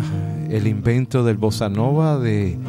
el 0.50 0.67
invento 0.67 1.24
del 1.24 1.38
bossa 1.38 1.69
nova 1.69 2.19
de 2.19 2.60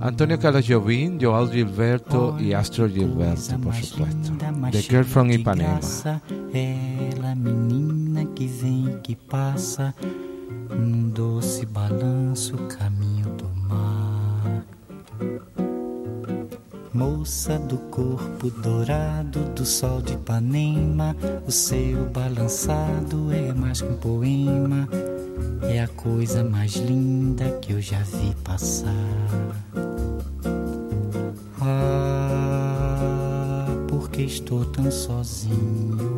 Antonio 0.00 0.38
Carlos 0.38 0.66
Jobim, 0.68 1.18
Joao 1.20 1.50
Gilberto 1.50 2.38
y 2.38 2.52
Astro 2.52 2.88
Gilberto, 2.88 3.58
por 3.58 3.74
supuesto. 3.74 4.36
The 4.70 4.82
Girl 4.82 5.04
from 5.04 5.30
Ipanema. 5.30 5.80
Que 8.38 8.46
vem 8.46 9.00
que 9.02 9.16
passa 9.16 9.92
num 10.70 11.08
doce 11.08 11.66
balanço 11.66 12.56
caminho 12.68 13.26
do 13.30 13.48
mar. 13.66 14.64
Moça 16.94 17.58
do 17.58 17.78
corpo 17.90 18.48
dourado 18.48 19.40
do 19.56 19.66
sol 19.66 20.00
de 20.00 20.12
Ipanema, 20.12 21.16
o 21.48 21.50
seu 21.50 22.08
balançado 22.10 23.32
é 23.32 23.52
mais 23.52 23.82
que 23.82 23.88
um 23.88 23.96
poema, 23.96 24.88
é 25.62 25.80
a 25.80 25.88
coisa 25.88 26.44
mais 26.44 26.76
linda 26.76 27.58
que 27.60 27.72
eu 27.72 27.80
já 27.80 28.04
vi 28.04 28.36
passar. 28.44 28.94
Ah, 31.60 33.66
porque 33.88 34.22
estou 34.22 34.64
tão 34.64 34.88
sozinho? 34.92 36.17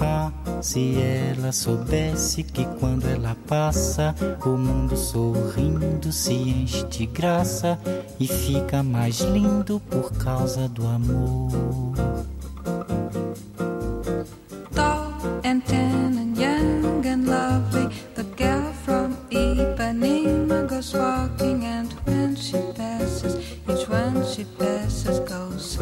Ah, 0.00 0.30
se 0.62 0.96
ela 1.00 1.52
soubesse 1.52 2.42
que 2.42 2.64
quando 2.78 3.06
ela 3.08 3.36
passa, 3.46 4.14
o 4.44 4.50
mundo 4.50 4.96
sorrindo 4.96 6.12
se 6.12 6.34
enche 6.34 6.84
de 6.84 7.06
graça 7.06 7.78
e 8.18 8.26
fica 8.26 8.82
mais 8.82 9.20
lindo 9.20 9.80
por 9.90 10.12
causa 10.12 10.68
do 10.68 10.86
amor. 10.86 11.48
tall 14.78 15.40
and 15.44 15.60
tan 15.66 16.16
and 16.16 16.36
young 16.38 17.04
and 17.04 17.26
lovely. 17.26 17.88
The 18.14 18.24
girl 18.36 18.72
from 18.84 19.16
Ipanema 19.30 20.68
goes 20.68 20.94
walking, 20.94 21.64
and 21.64 21.92
when 22.06 22.36
she 22.36 22.58
passes, 22.76 23.34
each 23.68 23.88
one 23.88 24.24
she 24.24 24.44
passes 24.44 25.18
goes. 25.20 25.78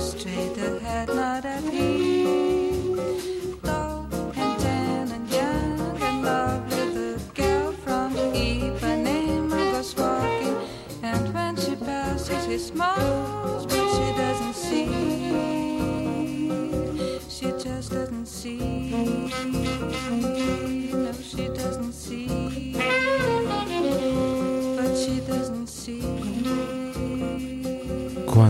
Straight 0.00 0.56
ahead, 0.56 1.08
not 1.08 1.44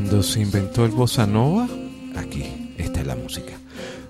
Cuando 0.09 0.23
se 0.23 0.41
inventó 0.41 0.87
el 0.87 0.93
bossa 0.93 1.27
nova, 1.27 1.69
aquí, 2.17 2.73
esta 2.79 3.03
es 3.03 3.07
la 3.07 3.15
música. 3.15 3.53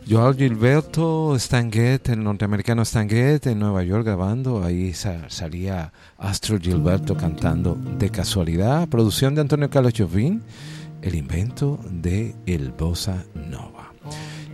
Joao 0.08 0.32
Gilberto 0.32 1.36
Stanguet, 1.36 2.08
el 2.10 2.22
norteamericano 2.22 2.84
Stanguet, 2.84 3.44
en 3.48 3.58
Nueva 3.58 3.82
York 3.82 4.04
grabando, 4.04 4.62
ahí 4.62 4.92
sa- 4.94 5.28
salía 5.28 5.92
Astro 6.16 6.60
Gilberto 6.60 7.16
cantando 7.16 7.76
de 7.98 8.10
casualidad, 8.10 8.86
producción 8.86 9.34
de 9.34 9.40
Antonio 9.40 9.68
Carlos 9.70 9.92
Jobim, 9.98 10.40
el 11.02 11.16
invento 11.16 11.80
de 11.90 12.36
el 12.46 12.70
bossa 12.70 13.24
nova. 13.34 13.92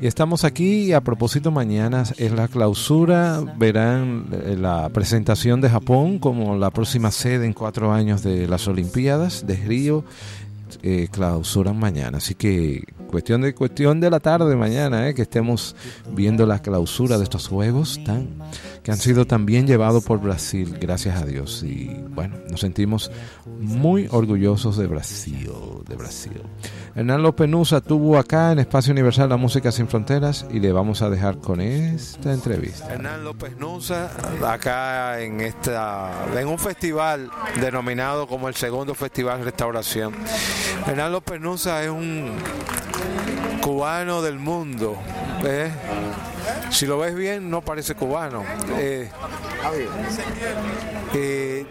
Y 0.00 0.06
estamos 0.06 0.44
aquí, 0.44 0.92
a 0.92 1.02
propósito, 1.02 1.50
mañana 1.50 2.04
es 2.16 2.32
la 2.32 2.48
clausura, 2.48 3.40
verán 3.58 4.26
eh, 4.32 4.56
la 4.58 4.88
presentación 4.88 5.60
de 5.60 5.68
Japón 5.70 6.18
como 6.18 6.56
la 6.56 6.70
próxima 6.70 7.10
sede 7.10 7.46
en 7.46 7.52
cuatro 7.52 7.92
años 7.92 8.22
de 8.22 8.48
las 8.48 8.66
Olimpiadas 8.66 9.46
de 9.46 9.56
Río 9.56 10.04
eh, 10.82 11.08
clausuran 11.10 11.78
mañana. 11.78 12.18
Así 12.18 12.34
que 12.34 12.84
cuestión 13.08 13.42
de 13.42 13.54
cuestión 13.54 14.00
de 14.00 14.10
la 14.10 14.20
tarde 14.20 14.56
mañana, 14.56 15.08
eh, 15.08 15.14
que 15.14 15.22
estemos 15.22 15.76
viendo 16.12 16.46
la 16.46 16.60
clausura 16.60 17.18
de 17.18 17.24
estos 17.24 17.48
juegos 17.48 18.00
tan 18.04 18.28
que 18.84 18.92
han 18.92 18.98
sido 18.98 19.26
también 19.26 19.66
llevados 19.66 20.04
por 20.04 20.20
Brasil, 20.20 20.76
gracias 20.78 21.20
a 21.20 21.24
Dios. 21.24 21.62
Y 21.62 21.86
bueno, 22.10 22.36
nos 22.50 22.60
sentimos 22.60 23.10
muy 23.58 24.06
orgullosos 24.10 24.76
de 24.76 24.86
Brasil, 24.86 25.50
de 25.88 25.96
Brasil. 25.96 26.42
Hernán 26.94 27.22
López 27.22 27.48
Nusa 27.48 27.80
tuvo 27.80 28.18
acá 28.18 28.52
en 28.52 28.58
Espacio 28.58 28.92
Universal 28.92 29.30
la 29.30 29.38
música 29.38 29.72
sin 29.72 29.88
fronteras 29.88 30.44
y 30.50 30.60
le 30.60 30.70
vamos 30.70 31.00
a 31.00 31.08
dejar 31.08 31.38
con 31.38 31.62
esta 31.62 32.34
entrevista. 32.34 32.92
Hernán 32.92 33.24
López 33.24 33.56
Nusa, 33.56 34.10
acá 34.46 35.18
en 35.22 35.40
esta 35.40 36.26
en 36.38 36.46
un 36.46 36.58
festival 36.58 37.30
denominado 37.62 38.26
como 38.26 38.48
el 38.48 38.54
segundo 38.54 38.94
Festival 38.94 39.42
Restauración. 39.44 40.12
Hernán 40.86 41.10
López 41.10 41.40
Nusa 41.40 41.82
es 41.82 41.88
un 41.88 42.32
cubano 43.62 44.20
del 44.20 44.38
mundo. 44.38 44.98
¿eh? 45.42 45.70
Si 46.70 46.86
lo 46.86 46.98
ves 46.98 47.14
bien, 47.14 47.48
no 47.50 47.60
parece 47.60 47.94
cubano. 47.94 48.44
Eh, 48.78 49.08
eh, 51.14 51.66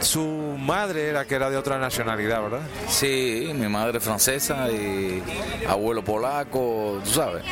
su 0.00 0.56
madre 0.58 1.08
era 1.08 1.24
que 1.24 1.34
era 1.34 1.50
de 1.50 1.56
otra 1.56 1.78
nacionalidad, 1.78 2.42
¿verdad? 2.42 2.60
Sí, 2.88 3.50
mi 3.54 3.68
madre 3.68 3.98
es 3.98 4.04
francesa 4.04 4.70
y 4.70 5.22
abuelo 5.68 6.02
polaco, 6.04 7.00
tú 7.04 7.10
sabes. 7.10 7.44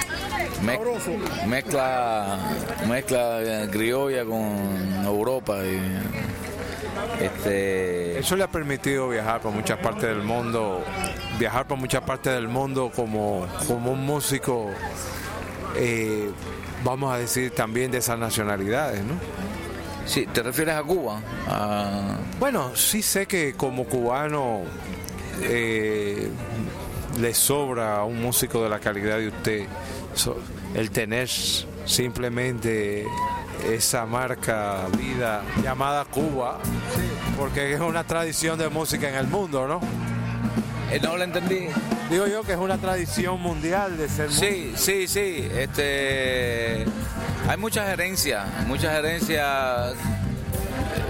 Mez- 0.63 1.47
mezcla, 1.47 2.39
mezcla 2.89 3.41
eh, 3.43 3.69
criolla 3.71 4.25
con 4.25 5.05
Europa 5.05 5.59
y 5.65 5.81
este 7.23 8.19
Eso 8.19 8.35
le 8.37 8.45
ha 8.45 8.49
permitido 8.51 9.09
viajar 9.09 9.41
por 9.41 9.53
muchas 9.53 9.79
partes 9.79 10.03
del 10.09 10.23
mundo, 10.23 10.85
viajar 11.39 11.67
por 11.67 11.79
muchas 11.79 12.03
partes 12.03 12.33
del 12.35 12.49
mundo 12.49 12.91
como, 12.95 13.47
como 13.69 13.93
un 13.93 14.05
músico, 14.05 14.71
eh, 15.77 16.31
vamos 16.85 17.13
a 17.15 17.19
decir, 17.19 17.51
también 17.51 17.91
de 17.91 17.99
esas 17.99 18.19
nacionalidades, 18.19 19.03
¿no? 19.05 19.15
Sí, 20.07 20.27
¿te 20.33 20.43
refieres 20.43 20.75
a 20.75 20.83
Cuba? 20.83 21.21
A- 21.49 22.17
Bueno, 22.39 22.75
sí 22.75 23.03
sé 23.03 23.27
que 23.27 23.55
como 23.55 23.85
cubano 23.85 24.63
eh, 25.43 26.31
le 27.21 27.35
sobra 27.35 27.99
a 27.99 28.05
un 28.05 28.23
músico 28.23 28.63
de 28.63 28.69
la 28.71 28.79
calidad 28.81 29.19
de 29.19 29.29
usted 29.29 29.67
el 30.75 30.91
tener 30.91 31.29
simplemente 31.85 33.07
esa 33.71 34.07
marca 34.07 34.87
vida 34.97 35.43
llamada 35.63 36.05
Cuba, 36.07 36.59
porque 37.39 37.75
es 37.75 37.81
una 37.81 38.05
tradición 38.05 38.59
de 38.59 38.69
música 38.69 39.09
en 39.09 39.15
el 39.17 39.27
mundo, 39.27 39.67
¿no? 39.69 39.81
Eh, 40.91 41.01
no 41.03 41.17
lo 41.17 41.25
entendí. 41.25 41.69
Digo 42.11 42.27
yo 42.27 42.43
que 42.43 42.53
es 42.53 42.59
una 42.59 42.79
tradición 42.79 43.41
mundial 43.41 43.99
de 43.99 44.09
ser 44.09 44.31
Sí, 44.33 44.73
sí, 44.77 45.07
sí. 45.07 45.49
Este, 45.55 46.85
hay 47.47 47.57
muchas 47.59 47.89
herencias, 47.89 48.47
muchas 48.67 48.95
herencias. 48.95 49.95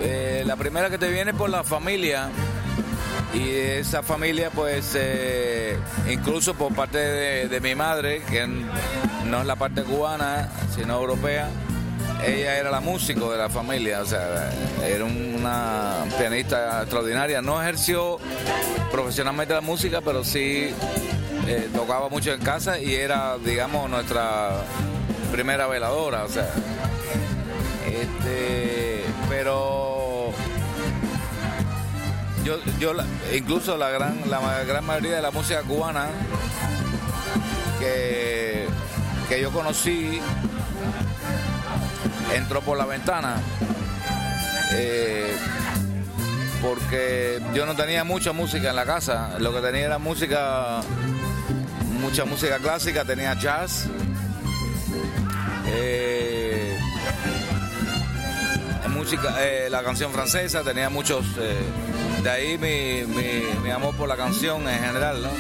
Eh, 0.01 0.43
la 0.47 0.57
primera 0.57 0.91
que 0.91 0.99
te 0.99 1.09
viene 1.09 1.35
por 1.35 1.51
la 1.51 1.63
familia 1.63 2.29
y 3.35 3.51
esa 3.51 4.03
familia, 4.03 4.51
pues, 4.51 4.93
eh, 4.97 5.77
incluso 6.11 6.55
por 6.55 6.75
parte 6.75 6.99
de, 6.99 7.49
de 7.49 7.61
mi 7.61 7.75
madre, 7.75 8.23
que 8.29 8.47
no 9.27 9.41
es 9.41 9.47
la 9.47 9.57
parte 9.57 9.83
cubana, 9.83 10.49
sino 10.75 10.99
europea. 10.99 11.49
Ella 12.25 12.59
era 12.59 12.71
la 12.71 12.81
músico 12.81 13.31
de 13.31 13.39
la 13.39 13.49
familia, 13.49 14.03
o 14.03 14.07
sea, 14.07 14.51
era 14.85 15.05
una 15.05 16.05
pianista 16.19 16.83
extraordinaria. 16.83 17.41
No 17.41 17.61
ejerció 17.63 18.19
profesionalmente 18.91 19.55
la 19.55 19.61
música, 19.61 20.01
pero 20.01 20.25
sí 20.25 20.75
eh, 21.47 21.69
tocaba 21.73 22.09
mucho 22.09 22.33
en 22.33 22.41
casa 22.41 22.79
y 22.79 22.95
era, 22.95 23.39
digamos, 23.39 23.89
nuestra 23.89 24.51
primera 25.31 25.67
veladora, 25.67 26.25
o 26.25 26.29
sea. 26.29 26.51
Este, 27.87 29.05
pero 29.29 30.33
yo, 32.45 32.59
yo 32.79 32.93
incluso 33.35 33.77
la 33.77 33.91
gran, 33.91 34.23
la 34.29 34.65
gran 34.65 34.85
mayoría 34.85 35.17
de 35.17 35.23
la 35.23 35.31
música 35.31 35.63
cubana 35.63 36.09
que, 37.79 38.67
que 39.29 39.41
yo 39.41 39.51
conocí 39.53 40.21
entró 42.35 42.61
por 42.63 42.77
la 42.79 42.85
ventana. 42.87 43.37
eh, 44.73 45.35
porque 46.61 47.41
yo 47.55 47.65
no 47.67 47.75
tenía 47.77 48.03
mucha 48.05 48.33
música 48.33 48.71
en 48.71 48.77
la 48.77 48.85
casa, 48.85 49.39
lo 49.39 49.55
que 49.55 49.61
tenía 49.61 49.87
era 49.87 49.99
música, 49.99 50.81
mucha 52.01 52.25
música 52.25 52.59
clásica, 52.59 53.05
tenía 53.05 53.35
jazz, 53.35 53.87
eh, 55.69 56.77
música, 58.89 59.35
eh, 59.39 59.69
la 59.71 59.83
canción 59.85 60.13
francesa, 60.13 60.63
tenía 60.65 60.91
muchos, 60.91 61.25
de 61.37 62.29
ahí 62.31 62.59
mi, 62.59 63.05
mi- 63.07 63.61
mi 63.63 63.71
amor 63.71 63.95
por 63.95 64.09
la 64.09 64.17
canción 64.17 64.69
en 64.69 64.81
general, 64.83 65.23
¿no? 65.23 65.31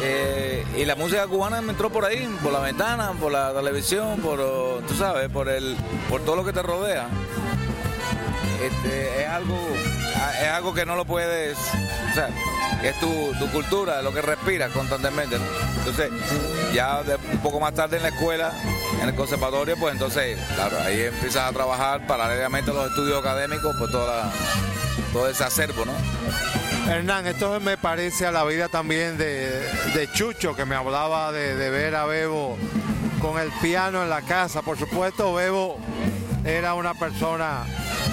Eh, 0.00 0.64
y 0.76 0.84
la 0.84 0.94
música 0.94 1.26
cubana 1.26 1.60
me 1.60 1.72
entró 1.72 1.90
por 1.90 2.04
ahí, 2.04 2.28
por 2.42 2.52
la 2.52 2.60
ventana, 2.60 3.12
por 3.20 3.32
la 3.32 3.52
televisión, 3.52 4.20
por, 4.20 4.38
tú 4.86 4.94
sabes, 4.96 5.28
por 5.28 5.48
el, 5.48 5.76
por 6.08 6.20
todo 6.22 6.36
lo 6.36 6.44
que 6.44 6.52
te 6.52 6.62
rodea. 6.62 7.08
Este, 8.62 9.22
es 9.22 9.28
algo, 9.28 9.56
es 10.42 10.48
algo 10.48 10.74
que 10.74 10.84
no 10.84 10.96
lo 10.96 11.04
puedes, 11.04 11.56
o 12.10 12.14
sea, 12.14 12.28
es 12.82 12.98
tu, 13.00 13.32
tu 13.38 13.50
cultura, 13.52 14.02
lo 14.02 14.12
que 14.12 14.20
respiras 14.22 14.70
constantemente. 14.72 15.36
Entonces, 15.78 16.10
ya 16.72 17.02
de- 17.02 17.16
un 17.32 17.38
poco 17.38 17.60
más 17.60 17.74
tarde 17.74 17.96
en 17.98 18.02
la 18.02 18.08
escuela, 18.08 18.52
en 19.00 19.08
el 19.08 19.14
conservatorio, 19.14 19.76
pues 19.78 19.92
entonces, 19.94 20.38
claro, 20.54 20.76
ahí 20.80 21.02
empiezas 21.02 21.48
a 21.48 21.52
trabajar 21.52 22.06
paralelamente 22.06 22.70
a 22.70 22.74
los 22.74 22.88
estudios 22.88 23.20
académicos, 23.20 23.74
pues 23.78 23.90
toda 23.90 24.30
todo 25.12 25.28
ese 25.28 25.42
acervo, 25.44 25.84
¿no? 25.84 25.92
Hernán, 26.88 27.26
esto 27.26 27.60
me 27.60 27.76
parece 27.76 28.26
a 28.26 28.32
la 28.32 28.44
vida 28.44 28.68
también 28.68 29.18
de, 29.18 29.60
de 29.94 30.10
Chucho, 30.12 30.56
que 30.56 30.64
me 30.64 30.74
hablaba 30.74 31.32
de, 31.32 31.54
de 31.54 31.68
ver 31.70 31.94
a 31.94 32.06
Bebo 32.06 32.56
con 33.20 33.38
el 33.38 33.50
piano 33.60 34.02
en 34.02 34.08
la 34.08 34.22
casa. 34.22 34.62
Por 34.62 34.78
supuesto, 34.78 35.34
Bebo 35.34 35.78
era 36.46 36.72
una 36.72 36.94
persona 36.94 37.64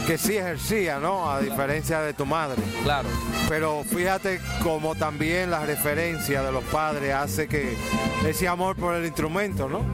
que 0.05 0.17
sí 0.17 0.35
ejercía, 0.35 0.99
¿no? 0.99 1.31
A 1.31 1.39
diferencia 1.39 2.01
de 2.01 2.13
tu 2.13 2.25
madre. 2.25 2.61
Claro. 2.83 3.07
Pero 3.47 3.83
fíjate 3.83 4.41
como 4.61 4.93
también 4.95 5.51
la 5.51 5.65
referencia 5.65 6.43
de 6.43 6.51
los 6.51 6.63
padres 6.65 7.13
hace 7.13 7.47
que 7.47 7.77
ese 8.27 8.47
amor 8.47 8.75
por 8.75 8.93
el 8.95 9.05
instrumento, 9.05 9.69
¿no? 9.69 9.85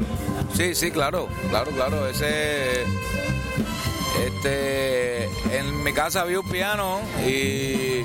Sí, 0.54 0.74
sí, 0.74 0.90
claro, 0.90 1.28
claro, 1.50 1.72
claro. 1.72 2.08
Ese. 2.08 2.84
Este. 4.26 5.26
En 5.56 5.84
mi 5.84 5.94
casa 5.94 6.22
había 6.22 6.40
un 6.40 6.50
piano 6.50 7.00
y. 7.26 8.04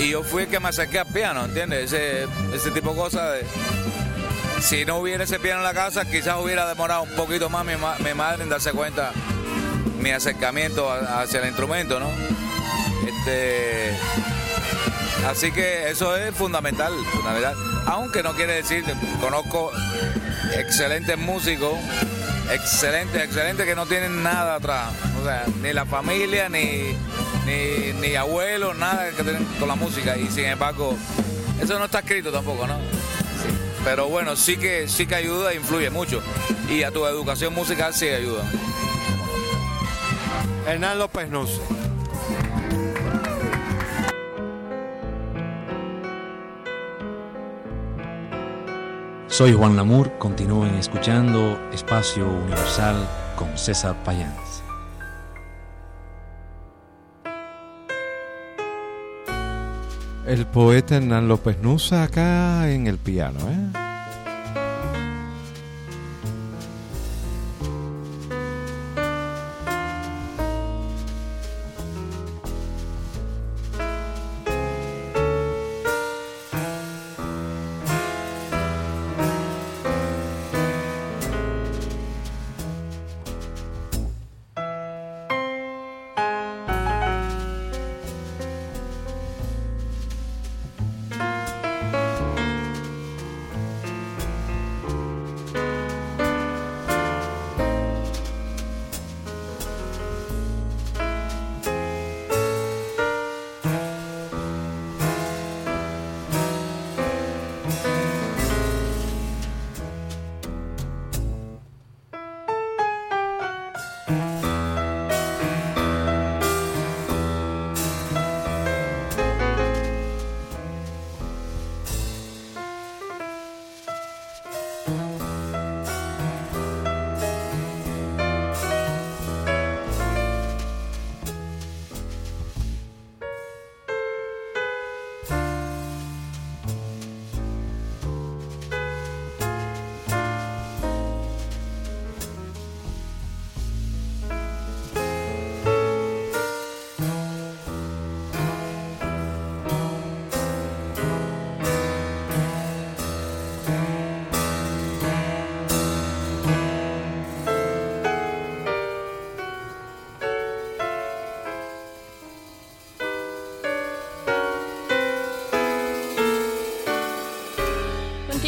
Y 0.00 0.10
yo 0.10 0.22
fui 0.22 0.44
el 0.44 0.48
que 0.48 0.60
me 0.60 0.68
acerqué 0.68 1.00
al 1.00 1.06
piano, 1.06 1.44
¿entiendes? 1.44 1.92
Ese, 1.92 2.26
ese 2.54 2.70
tipo 2.70 2.90
de 2.90 2.96
cosas. 2.96 3.32
de- 3.34 3.46
si 4.62 4.84
no 4.84 4.96
hubiera 4.98 5.22
ese 5.24 5.38
piano 5.38 5.58
en 5.60 5.64
la 5.64 5.74
casa, 5.74 6.04
quizás 6.04 6.36
hubiera 6.42 6.66
demorado 6.68 7.02
un 7.02 7.10
poquito 7.10 7.48
más 7.48 7.64
mi, 7.64 7.72
mi 8.04 8.14
madre 8.14 8.42
en 8.42 8.48
darse 8.48 8.72
cuenta 8.72 9.12
mi 10.00 10.10
acercamiento 10.10 10.90
hacia 10.90 11.40
el 11.40 11.46
instrumento, 11.48 12.00
¿no? 12.00 12.08
Este. 13.06 13.92
Así 15.28 15.52
que 15.52 15.90
eso 15.90 16.16
es 16.16 16.34
fundamental, 16.34 16.92
fundamental. 17.12 17.54
Aunque 17.86 18.22
no 18.22 18.34
quiere 18.34 18.54
decir, 18.54 18.84
conozco 19.20 19.70
excelentes 20.54 21.16
músicos, 21.18 21.74
excelentes, 22.50 23.22
excelentes 23.22 23.66
que 23.66 23.74
no 23.74 23.86
tienen 23.86 24.22
nada 24.22 24.56
atrás. 24.56 24.92
O 25.20 25.24
sea, 25.24 25.44
ni 25.62 25.72
la 25.72 25.86
familia, 25.86 26.48
ni, 26.48 26.96
ni, 27.46 27.92
ni 28.00 28.14
abuelos, 28.14 28.76
nada 28.76 29.10
que 29.10 29.22
tienen 29.22 29.44
con 29.58 29.68
la 29.68 29.74
música. 29.74 30.16
Y 30.16 30.28
sin 30.28 30.44
embargo, 30.44 30.96
eso 31.60 31.78
no 31.78 31.86
está 31.86 32.00
escrito 32.00 32.30
tampoco, 32.32 32.66
¿no? 32.66 32.78
Pero 33.84 34.08
bueno, 34.08 34.36
sí 34.36 34.56
que, 34.56 34.88
sí 34.88 35.06
que 35.06 35.14
ayuda 35.14 35.52
e 35.52 35.56
influye 35.56 35.90
mucho. 35.90 36.22
Y 36.68 36.82
a 36.82 36.90
tu 36.90 37.06
educación 37.06 37.54
musical 37.54 37.94
sí 37.94 38.08
ayuda. 38.08 38.44
Hernán 40.66 40.98
López 40.98 41.28
Nuce. 41.28 41.58
Soy 49.38 49.52
Juan 49.52 49.76
Lamour, 49.76 50.18
continúen 50.18 50.74
escuchando 50.74 51.60
Espacio 51.72 52.28
Universal 52.28 52.96
con 53.36 53.56
César 53.56 53.94
Payans. 54.02 54.64
El 60.26 60.44
poeta 60.44 60.96
Hernán 60.96 61.28
López 61.28 61.56
Nusa 61.62 62.02
acá 62.02 62.68
en 62.68 62.88
el 62.88 62.98
piano, 62.98 63.38
¿eh? 63.48 63.87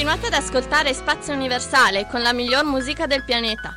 Continuate 0.01 0.35
ad 0.35 0.43
ascoltare 0.43 0.95
Spazio 0.95 1.35
Universale 1.35 2.07
con 2.07 2.23
la 2.23 2.33
miglior 2.33 2.65
musica 2.65 3.07
del 3.07 3.23
pianeta. 3.23 3.77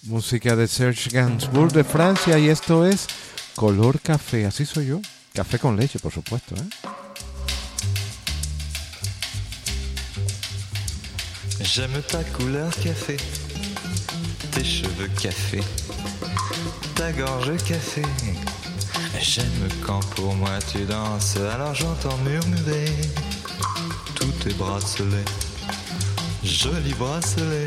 Música 0.00 0.56
de 0.56 0.66
Serge 0.66 1.08
Gainsbourg 1.10 1.70
de 1.70 1.84
Francia 1.84 2.36
y 2.38 2.48
esto 2.48 2.84
es 2.84 3.06
Color 3.54 4.00
Café, 4.00 4.46
así 4.46 4.66
soy 4.66 4.86
yo. 4.86 5.00
Café 5.32 5.60
con 5.60 5.76
leche, 5.76 6.00
por 6.00 6.12
supuesto. 6.12 6.56
¿eh? 6.56 6.68
J'aime 11.62 12.02
ta 12.02 12.24
couleur 12.36 12.74
café, 12.82 13.16
tes 14.50 14.64
cheveux 14.64 15.08
café, 15.22 15.62
ta 16.96 17.12
gorge 17.12 17.62
café. 17.62 18.02
J'aime 19.20 19.68
quand 19.84 20.00
pour 20.14 20.34
moi 20.34 20.58
tu 20.70 20.84
danses, 20.84 21.36
alors 21.36 21.74
j'entends 21.74 22.16
murmurer 22.18 22.86
tous 24.14 24.30
tes 24.42 24.54
bracelets, 24.54 25.24
jolis 26.44 26.94
bracelets. 26.94 27.66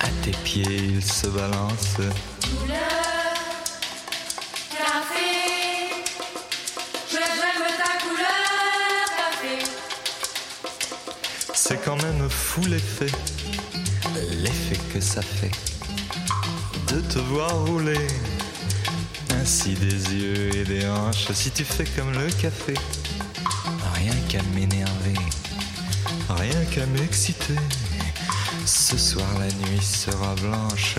À 0.00 0.08
tes 0.22 0.32
pieds 0.44 0.64
ils 0.94 1.02
se 1.04 1.26
balancent. 1.26 2.00
C'est 11.54 11.82
quand 11.84 11.96
même 12.02 12.28
fou 12.28 12.60
l'effet, 12.66 13.12
l'effet 14.42 14.78
que 14.92 15.00
ça 15.00 15.22
fait 15.22 15.50
de 16.88 17.00
te 17.00 17.18
voir 17.18 17.50
rouler. 17.66 18.06
Ainsi 19.52 19.74
des 19.74 20.14
yeux 20.14 20.54
et 20.54 20.62
des 20.62 20.86
hanches, 20.86 21.32
si 21.32 21.50
tu 21.50 21.64
fais 21.64 21.84
comme 21.96 22.12
le 22.12 22.30
café, 22.40 22.72
rien 23.94 24.14
qu'à 24.28 24.40
m'énerver, 24.54 25.18
rien 26.28 26.64
qu'à 26.72 26.86
m'exciter. 26.86 27.56
Ce 28.64 28.96
soir 28.96 29.26
la 29.40 29.46
nuit 29.46 29.82
sera 29.82 30.36
blanche. 30.36 30.98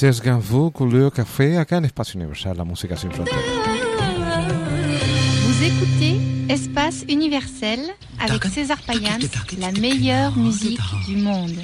Serge 0.00 0.22
Gainsbourg, 0.22 0.72
Couleur 0.72 1.12
Café, 1.12 1.58
acá 1.58 1.76
en 1.76 1.84
Espacio 1.84 2.18
Universal, 2.18 2.56
la 2.56 2.64
música 2.64 2.96
sin 2.96 3.10
fronteras. 3.10 3.38
Vous 5.44 5.62
écoutez 5.62 6.18
Espace 6.48 7.04
Universel 7.06 7.80
avec 8.18 8.42
César 8.46 8.78
Payans, 8.86 9.20
la 9.58 9.70
meilleure 9.72 10.34
musique 10.38 10.80
du 11.06 11.16
monde. 11.16 11.60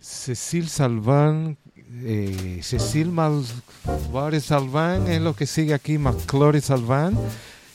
Cecil 0.00 0.68
Salván, 0.70 1.58
eh, 2.06 2.60
Cecil 2.62 3.08
Malvares 3.08 4.44
Salván 4.46 5.06
es 5.08 5.20
lo 5.20 5.36
que 5.36 5.44
sigue 5.44 5.74
aquí, 5.74 5.98
McClory 5.98 6.62
Salván. 6.62 7.18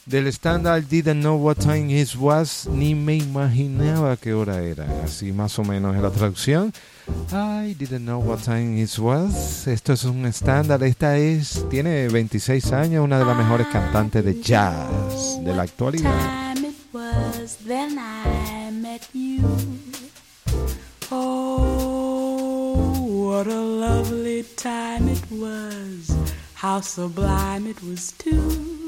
Del 0.05 0.27
estándar 0.27 0.85
Didn't 0.85 1.21
Know 1.21 1.37
What 1.37 1.59
Time 1.59 1.89
It 1.89 2.09
Was, 2.19 2.67
ni 2.69 2.93
me 2.93 3.15
imaginaba 3.15 4.17
qué 4.17 4.33
hora 4.33 4.61
era. 4.61 4.85
Así 5.01 5.31
más 5.31 5.57
o 5.59 5.63
menos 5.63 5.95
es 5.95 6.01
la 6.01 6.11
traducción. 6.11 6.73
I 7.31 7.73
didn't 7.73 8.03
know 8.03 8.19
what 8.19 8.39
time 8.43 8.81
it 8.81 8.99
was. 8.99 9.65
Esto 9.65 9.93
es 9.93 10.03
un 10.03 10.25
estándar. 10.25 10.83
Esta 10.83 11.17
es, 11.17 11.65
tiene 11.69 12.09
26 12.09 12.73
años, 12.73 13.05
una 13.05 13.17
de 13.17 13.23
las 13.23 13.37
mejores 13.37 13.67
cantantes 13.67 14.25
de 14.25 14.41
jazz 14.41 15.39
de 15.41 15.55
la 15.55 15.63
actualidad. 15.63 16.53
Oh, 21.11 22.75
what 23.07 23.47
a 23.47 23.61
lovely 23.61 24.43
time 24.57 25.07
it 25.09 25.23
was. 25.31 26.13
How 26.55 26.81
sublime 26.81 27.69
it 27.69 27.81
was 27.81 28.11
too. 28.17 28.82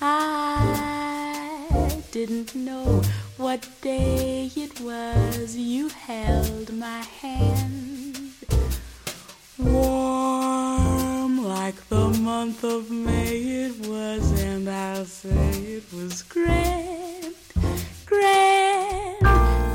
I 0.00 1.90
didn't 2.10 2.54
know 2.54 3.02
what 3.36 3.66
day 3.80 4.50
it 4.54 4.80
was 4.80 5.56
you 5.56 5.88
held 5.88 6.72
my 6.74 7.02
hand. 7.20 8.30
Warm 9.58 11.44
like 11.44 11.88
the 11.88 12.08
month 12.08 12.62
of 12.64 12.90
May 12.90 13.38
it 13.66 13.86
was, 13.86 14.42
and 14.42 14.68
I'll 14.68 15.06
say 15.06 15.50
it 15.78 15.84
was 15.92 16.22
grand, 16.22 17.34
grand 18.04 19.26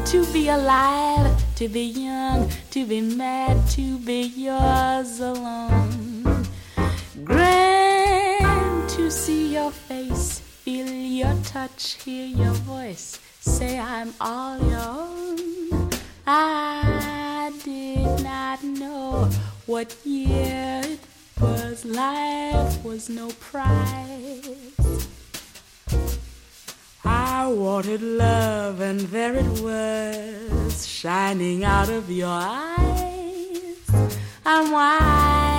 to 0.07 0.25
be 0.33 0.49
alive, 0.49 1.41
to 1.55 1.67
be 1.67 1.83
young, 1.83 2.49
to 2.71 2.85
be 2.85 3.01
mad, 3.01 3.67
to 3.71 3.97
be 3.99 4.21
yours 4.23 5.19
alone. 5.19 6.45
Grand 7.23 7.70
see 9.11 9.53
your 9.53 9.71
face, 9.71 10.39
feel 10.39 10.87
your 10.87 11.35
touch, 11.43 12.01
hear 12.03 12.25
your 12.25 12.53
voice, 12.53 13.19
say 13.41 13.77
I'm 13.77 14.13
all 14.21 14.57
your 14.57 14.79
own. 14.79 15.89
I 16.25 17.51
did 17.63 18.23
not 18.23 18.63
know 18.63 19.29
what 19.65 19.93
year 20.05 20.81
it 20.85 20.99
was. 21.41 21.83
Life 21.83 22.83
was 22.85 23.09
no 23.09 23.29
prize. 23.41 25.07
I 27.03 27.47
wanted 27.47 28.01
love, 28.01 28.79
and 28.79 29.01
there 29.01 29.35
it 29.35 29.61
was, 29.61 30.87
shining 30.87 31.65
out 31.65 31.89
of 31.89 32.09
your 32.09 32.29
eyes. 32.29 33.77
I'm 34.45 34.71
wise, 34.71 35.50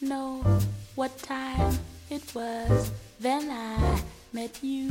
know 0.00 0.42
what 0.94 1.16
time 1.18 1.78
it 2.10 2.34
was 2.34 2.90
then 3.18 3.50
I 3.50 4.02
met 4.32 4.58
you. 4.62 4.88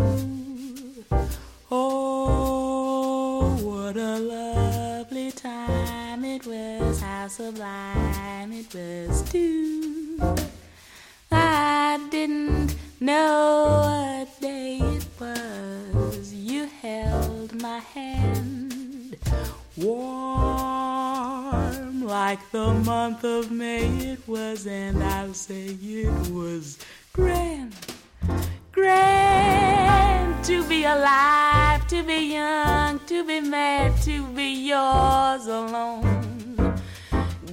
Oh, 1.72 3.56
what 3.62 3.98
a 3.98 4.18
lovely 4.18 5.32
time 5.32 6.26
it 6.26 6.46
was, 6.46 7.02
how 7.02 7.28
sublime 7.28 8.52
it 8.52 8.74
was 8.74 9.22
too. 9.30 10.18
I 11.32 12.00
didn't 12.10 12.76
know 13.00 14.24
what 14.26 14.42
day 14.42 14.80
it 14.82 15.06
was. 15.20 16.34
You 16.34 16.68
held 16.82 17.62
my 17.62 17.80
hand, 17.80 19.18
warm 19.78 20.95
like 22.06 22.52
the 22.52 22.72
month 22.86 23.24
of 23.24 23.50
May 23.50 23.88
it 24.12 24.28
was, 24.28 24.68
and 24.68 25.04
I'll 25.04 25.34
say 25.34 25.76
it 25.82 26.30
was 26.30 26.78
grand, 27.14 27.76
grand 28.72 30.44
to 30.46 30.64
be 30.68 30.84
alive, 30.84 31.88
to 31.88 32.04
be 32.04 32.34
young, 32.34 33.00
to 33.08 33.26
be 33.26 33.42
mad, 33.42 34.00
to 34.04 34.24
be 34.28 34.68
yours 34.68 35.48
alone. 35.48 36.80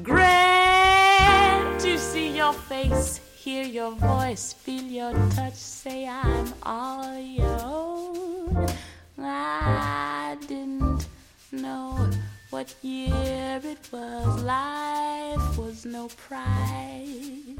Grand 0.02 1.80
to 1.80 1.98
see 1.98 2.36
your 2.36 2.52
face, 2.52 3.20
hear 3.34 3.64
your 3.64 3.92
voice, 3.92 4.52
feel 4.52 4.84
your 4.84 5.14
touch, 5.30 5.54
say 5.54 6.06
I'm 6.06 6.52
all 6.62 7.18
your 7.18 7.58
own. 7.62 8.66
I 9.18 10.36
didn't 10.46 11.06
know 11.52 12.10
what 12.52 12.74
year 12.82 13.60
it 13.64 13.78
was, 13.90 14.42
life 14.42 15.56
was 15.56 15.86
no 15.86 16.06
prize. 16.08 17.56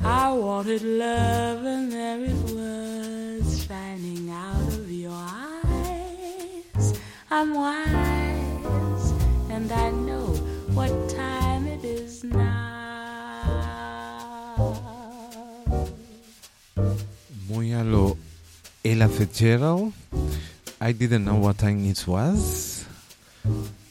I 0.00 0.32
wanted 0.32 0.82
love, 0.82 1.64
and 1.64 1.92
there 1.92 2.24
it 2.24 2.42
was, 2.56 3.64
shining 3.64 4.30
out 4.30 4.66
of 4.66 4.90
your 4.90 5.12
eyes. 5.14 6.98
I'm 7.30 7.54
wise, 7.54 9.12
and 9.48 9.70
I 9.70 9.90
know 9.92 10.26
what 10.74 10.90
time 11.08 11.68
it 11.68 11.84
is 11.84 12.24
now. 12.24 12.46
Muy 17.48 17.72
a 17.74 17.84
lo 17.84 18.18
Ella 18.82 19.06
Fitzgerald. 19.06 19.92
I 20.78 20.92
didn't 20.92 21.24
know 21.24 21.36
what 21.36 21.56
time 21.56 21.88
it 21.88 22.06
was. 22.06 22.84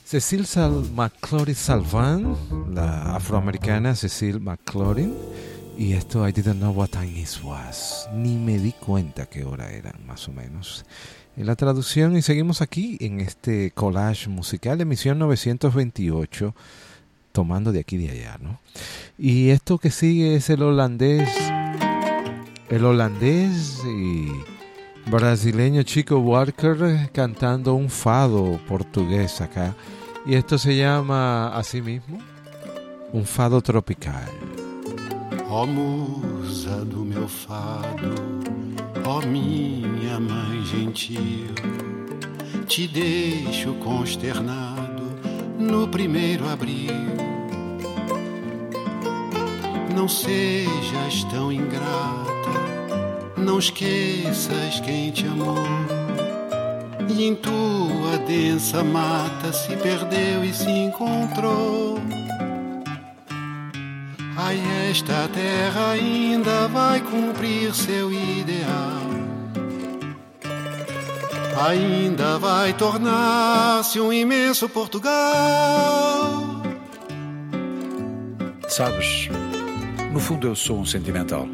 Cecil 0.04 0.46
Sal 0.46 0.84
McClory 0.94 1.56
Salvan, 1.56 2.38
la 2.74 3.16
afroamericana 3.16 3.96
Cecil 3.96 4.40
McClory. 4.40 5.12
Y 5.78 5.94
esto 5.94 6.28
I 6.28 6.32
didn't 6.32 6.60
know 6.60 6.72
what 6.72 6.90
time 6.90 7.20
it 7.20 7.44
was. 7.44 8.08
Ni 8.14 8.36
me 8.36 8.60
di 8.60 8.72
cuenta 8.72 9.26
qué 9.26 9.44
hora 9.44 9.72
era, 9.72 9.94
más 10.06 10.28
o 10.28 10.32
menos. 10.32 10.86
En 11.36 11.48
la 11.48 11.56
traducción, 11.56 12.16
y 12.16 12.22
seguimos 12.22 12.62
aquí 12.62 12.98
en 13.02 13.20
este 13.20 13.72
collage 13.72 14.30
musical, 14.30 14.80
emisión 14.80 15.18
928, 15.18 16.54
tomando 17.32 17.72
de 17.72 17.80
aquí 17.80 17.96
y 17.96 18.08
de 18.08 18.12
allá, 18.12 18.38
¿no? 18.40 18.60
Y 19.18 19.50
esto 19.50 19.80
que 19.80 19.90
sigue 19.90 20.36
es 20.36 20.52
el 20.52 20.62
holandés, 20.62 21.30
el 22.70 22.86
holandés 22.86 23.82
y 23.86 24.30
brasileño 25.08 25.84
Chico 25.84 26.18
Walker 26.18 27.10
cantando 27.12 27.76
un 27.76 27.90
fado 27.90 28.60
portugués 28.68 29.42
acá. 29.42 29.76
Y 30.26 30.36
esto 30.36 30.58
se 30.58 30.76
llama 30.76 31.56
así 31.56 31.82
mismo, 31.82 32.18
un 33.14 33.26
fado 33.26 33.62
tropical. 33.62 34.30
Ó 35.48 35.66
musa 35.68 36.84
do 36.84 37.06
meu 37.06 37.28
fado, 37.28 38.16
ó 39.06 39.22
minha 39.22 40.20
mãe 40.20 40.66
gentil, 40.66 41.54
te 42.68 42.88
deixo 42.88 43.76
consternado 43.76 45.04
no 45.60 45.88
primeiro 45.88 46.50
abril. 46.50 46.92
Não 49.96 50.10
sejas 50.10 51.24
tão 51.32 51.52
ingrata, 51.52 52.35
não 53.38 53.60
esqueças 53.60 54.80
quem 54.82 55.12
te 55.12 55.26
amou. 55.26 55.64
E 57.08 57.26
em 57.26 57.36
tua 57.36 58.18
densa 58.28 58.84
mata 58.84 59.54
se 59.54 59.76
perdeu 59.78 60.44
e 60.44 60.54
se 60.54 60.70
encontrou. 60.70 62.00
Ai, 64.38 64.60
esta 64.90 65.28
terra 65.30 65.92
ainda 65.92 66.68
vai 66.68 67.00
cumprir 67.02 67.74
seu 67.74 68.12
ideal. 68.12 69.06
Ainda 71.68 72.38
vai 72.38 72.74
tornar-se 72.74 74.00
um 74.00 74.12
imenso 74.12 74.68
Portugal. 74.68 75.14
Sabes, 78.68 79.30
no 80.12 80.20
fundo 80.20 80.48
eu 80.48 80.56
sou 80.56 80.80
um 80.80 80.86
sentimental. 80.86 81.48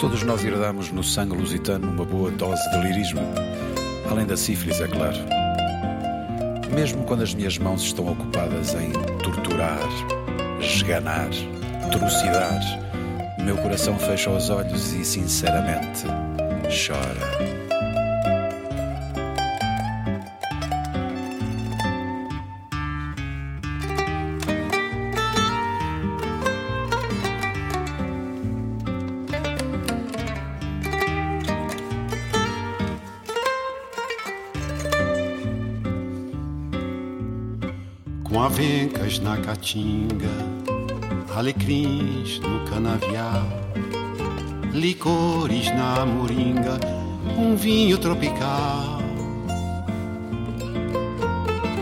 Todos 0.00 0.22
nós 0.22 0.42
herdamos 0.42 0.90
no 0.90 1.04
sangue 1.04 1.36
lusitano 1.36 1.86
uma 1.90 2.06
boa 2.06 2.30
dose 2.30 2.70
de 2.70 2.78
lirismo, 2.78 3.20
além 4.10 4.24
da 4.24 4.34
sífilis, 4.34 4.80
é 4.80 4.88
claro. 4.88 5.18
Mesmo 6.74 7.04
quando 7.04 7.22
as 7.22 7.34
minhas 7.34 7.58
mãos 7.58 7.82
estão 7.82 8.10
ocupadas 8.10 8.74
em 8.74 8.92
torturar, 9.22 9.86
esganar, 10.58 11.28
trucidar, 11.92 12.60
meu 13.44 13.58
coração 13.58 13.98
fecha 13.98 14.30
os 14.30 14.48
olhos 14.48 14.90
e 14.94 15.04
sinceramente 15.04 16.04
chora. 16.70 17.49
Avencas 38.42 39.18
na 39.18 39.36
caatinga, 39.36 40.30
alecrins 41.36 42.40
no 42.40 42.64
canavial, 42.64 43.46
licores 44.72 45.66
na 45.74 46.06
moringa, 46.06 46.80
um 47.36 47.54
vinho 47.54 47.98
tropical. 47.98 48.98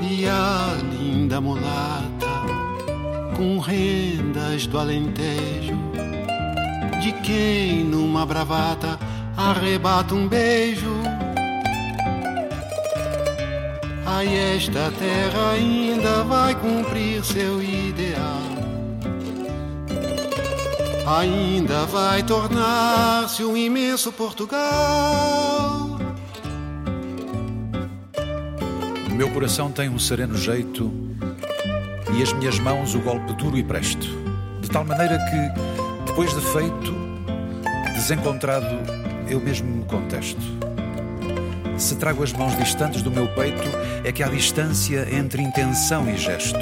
E 0.02 0.26
a 0.26 0.76
linda 0.90 1.40
mulata, 1.40 2.26
com 3.36 3.58
rendas 3.60 4.66
do 4.66 4.80
alentejo, 4.80 5.78
de 7.00 7.12
quem 7.22 7.84
numa 7.84 8.26
bravata 8.26 8.98
arrebata 9.36 10.12
um 10.12 10.26
beijo. 10.26 10.97
Ai, 14.18 14.56
esta 14.56 14.90
terra 14.98 15.52
ainda 15.52 16.24
vai 16.24 16.52
cumprir 16.56 17.24
seu 17.24 17.62
ideal. 17.62 18.42
Ainda 21.06 21.86
vai 21.86 22.24
tornar-se 22.24 23.44
um 23.44 23.56
imenso 23.56 24.12
Portugal. 24.12 26.00
O 29.08 29.14
meu 29.14 29.30
coração 29.30 29.70
tem 29.70 29.88
um 29.88 30.00
sereno 30.00 30.36
jeito 30.36 30.90
e 32.12 32.20
as 32.20 32.32
minhas 32.32 32.58
mãos 32.58 32.96
o 32.96 32.98
golpe 32.98 33.32
duro 33.34 33.56
e 33.56 33.62
presto, 33.62 34.08
de 34.60 34.68
tal 34.68 34.84
maneira 34.84 35.16
que, 35.30 36.06
depois 36.08 36.34
de 36.34 36.40
feito, 36.40 36.92
desencontrado, 37.94 38.66
eu 39.28 39.38
mesmo 39.38 39.76
me 39.76 39.84
contesto. 39.84 40.42
Se 41.78 41.94
trago 41.94 42.24
as 42.24 42.32
mãos 42.32 42.56
distantes 42.58 43.02
do 43.02 43.10
meu 43.12 43.28
peito, 43.28 43.68
é 44.04 44.12
que 44.12 44.22
há 44.22 44.28
distância 44.28 45.06
entre 45.12 45.42
intenção 45.42 46.08
e 46.08 46.16
gesto. 46.16 46.58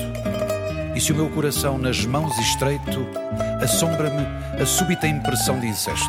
E 0.94 1.00
se 1.00 1.12
o 1.12 1.14
meu 1.14 1.28
coração 1.28 1.76
nas 1.76 2.04
mãos 2.06 2.36
estreito, 2.38 3.06
assombra-me 3.62 4.26
a 4.60 4.64
súbita 4.64 5.06
impressão 5.06 5.60
de 5.60 5.66
incesto. 5.66 6.08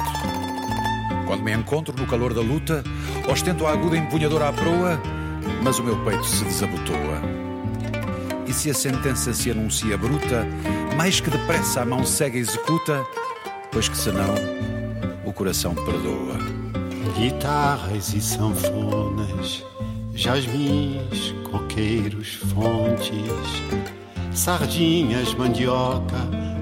Quando 1.26 1.44
me 1.44 1.54
encontro 1.54 1.94
no 1.98 2.08
calor 2.08 2.34
da 2.34 2.42
luta, 2.42 2.84
ostento 3.30 3.68
a 3.68 3.74
aguda 3.74 3.98
empunhadora 3.98 4.48
à 4.48 4.54
proa, 4.54 5.02
mas 5.62 5.78
o 5.78 5.84
meu 5.84 5.98
peito 6.06 6.26
se 6.26 6.46
desabotoa. 6.46 7.22
E 8.48 8.54
se 8.54 8.70
a 8.72 8.74
sentença 8.74 9.34
se 9.34 9.52
anuncia 9.52 9.98
bruta, 9.98 10.48
mais 10.96 11.20
que 11.20 11.30
depressa 11.30 11.82
a 11.82 11.86
mão 11.86 12.06
cega 12.06 12.38
executa, 12.38 13.06
pois 13.72 13.90
que 13.90 13.98
senão 13.98 14.34
o 15.26 15.34
coração 15.34 15.76
perdoa. 15.76 16.38
Guitarras 17.18 18.14
e 18.14 18.22
sanfonas, 18.22 19.66
jasmins, 20.18 21.32
coqueiros, 21.52 22.34
fontes, 22.52 23.22
sardinhas, 24.34 25.32
mandioca, 25.36 26.18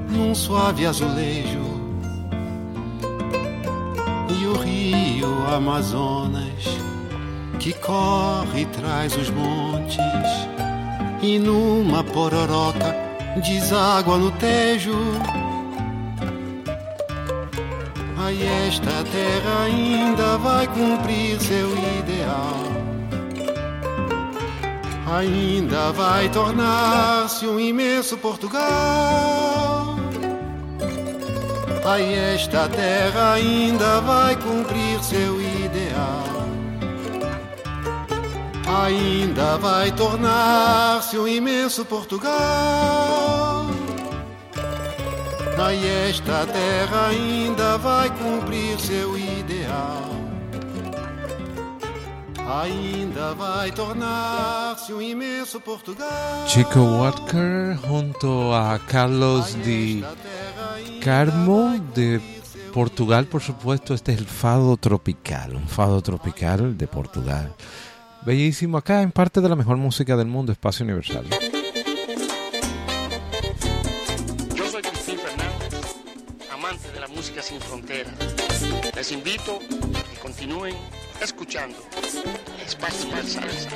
num 0.10 0.36
suave 0.36 0.86
azulejo. 0.86 1.64
E 4.30 4.46
o 4.46 4.54
rio 4.58 5.48
Amazonas, 5.48 6.66
que 7.58 7.72
corre 7.72 8.64
e 8.64 8.66
traz 8.66 9.16
os 9.16 9.30
montes, 9.30 9.98
e 11.22 11.40
numa 11.40 12.04
pororoca 12.04 12.94
deságua 13.42 14.18
no 14.18 14.32
tejo. 14.32 15.00
Ai, 18.18 18.38
esta 18.68 19.04
terra 19.04 19.64
ainda 19.64 20.38
vai 20.40 20.68
cumprir 20.68 21.40
seu 21.40 21.70
ideal. 22.00 22.65
Ainda 25.18 25.92
vai 25.94 26.30
tornar-se 26.30 27.48
um 27.48 27.60
imenso 27.60 28.18
Portugal. 28.18 29.96
Ai, 31.86 32.34
esta 32.34 32.68
terra 32.68 33.34
ainda 33.34 34.02
vai 34.02 34.36
cumprir 34.36 35.02
seu 35.04 35.40
ideal. 35.42 36.24
Ainda 38.84 39.58
vai 39.58 39.92
tornar-se 39.92 41.18
um 41.18 41.28
imenso 41.28 41.86
Portugal. 41.86 43.68
Ai, 45.58 46.10
esta 46.10 46.46
terra 46.48 47.08
ainda 47.08 47.78
vai 47.78 48.10
cumprir 48.10 48.80
seu 48.80 49.18
ideal. 49.18 50.05
Ainda 52.48 53.34
vai 53.34 53.72
tornar-se 53.72 54.94
um 54.94 55.02
imenso 55.02 55.60
Portugal. 55.60 56.48
Chico 56.48 56.80
Walker 56.80 57.76
junto 57.88 58.54
a 58.54 58.78
Carlos 58.78 59.56
Di 59.64 60.04
Carmo 61.02 61.80
de 61.96 62.22
Portugal, 62.72 63.26
por 63.26 63.42
supuesto. 63.42 63.96
Este 63.96 64.14
es 64.14 64.20
el 64.20 64.28
fado 64.28 64.78
tropical, 64.78 65.56
un 65.56 65.68
fado 65.68 66.02
tropical 66.02 66.78
de 66.78 66.88
Portugal. 66.88 67.52
Bellísimo 68.24 68.78
acá 68.78 69.02
en 69.02 69.12
parte 69.12 69.42
de 69.42 69.50
la 69.50 69.56
mejor 69.56 69.78
música 69.78 70.16
del 70.16 70.28
mundo, 70.28 70.52
Espacio 70.52 70.84
Universal. 70.84 71.26
Yo 74.56 74.70
soy 74.70 74.82
Cristín 74.84 75.18
Fernández, 75.18 75.96
amante 76.54 76.92
de 76.92 77.00
la 77.00 77.08
música 77.08 77.42
sin 77.42 77.60
fronteras. 77.60 78.14
Les 78.96 79.12
invito 79.12 79.58
a 79.58 80.04
que 80.04 80.20
continúen 80.22 80.76
escuchando 81.22 81.76
Espacio 82.66 83.10
Universal. 83.10 83.74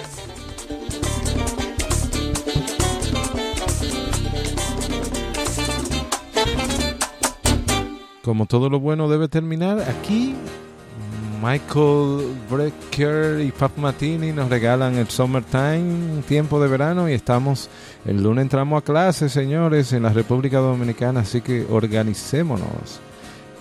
Como 8.23 8.45
todo 8.45 8.69
lo 8.69 8.79
bueno 8.79 9.09
debe 9.09 9.27
terminar, 9.27 9.81
aquí 9.81 10.35
Michael 11.41 12.35
Brecker 12.49 13.39
y 13.41 13.51
Pap 13.51 13.77
Matini 13.77 14.31
nos 14.31 14.49
regalan 14.49 14.95
el 14.97 15.07
Summertime, 15.07 16.21
tiempo 16.27 16.61
de 16.61 16.67
verano, 16.67 17.09
y 17.09 17.13
estamos, 17.13 17.69
el 18.05 18.21
lunes 18.21 18.43
entramos 18.43 18.81
a 18.81 18.85
clase, 18.85 19.29
señores, 19.29 19.93
en 19.93 20.03
la 20.03 20.09
República 20.09 20.59
Dominicana, 20.59 21.21
así 21.21 21.41
que 21.41 21.65
organicémonos. 21.69 22.99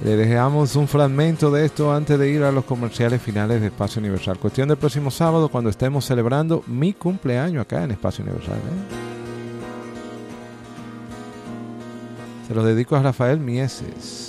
Le 0.05 0.16
dejamos 0.16 0.76
un 0.76 0.86
fragmento 0.86 1.51
de 1.51 1.64
esto 1.64 1.92
antes 1.92 2.18
de 2.18 2.30
ir 2.30 2.44
a 2.44 2.53
los 2.53 2.64
comerciales 2.64 3.20
finales 3.20 3.61
de 3.61 3.66
Espacio 3.66 3.99
Universal. 3.99 4.38
Cuestión 4.38 4.68
del 4.68 4.76
próximo 4.76 5.11
sábado 5.11 5.49
cuando 5.49 5.70
estemos 5.70 6.05
celebrando 6.05 6.62
mi 6.68 6.92
cumpleaños 6.92 7.62
acá 7.62 7.82
en 7.82 7.90
Espacio 7.90 8.24
Universal. 8.24 8.59
¿eh? 8.59 9.09
Se 12.46 12.55
lo 12.55 12.62
dedico 12.62 12.94
a 12.94 13.03
Rafael 13.03 13.40
Mieses. 13.40 14.28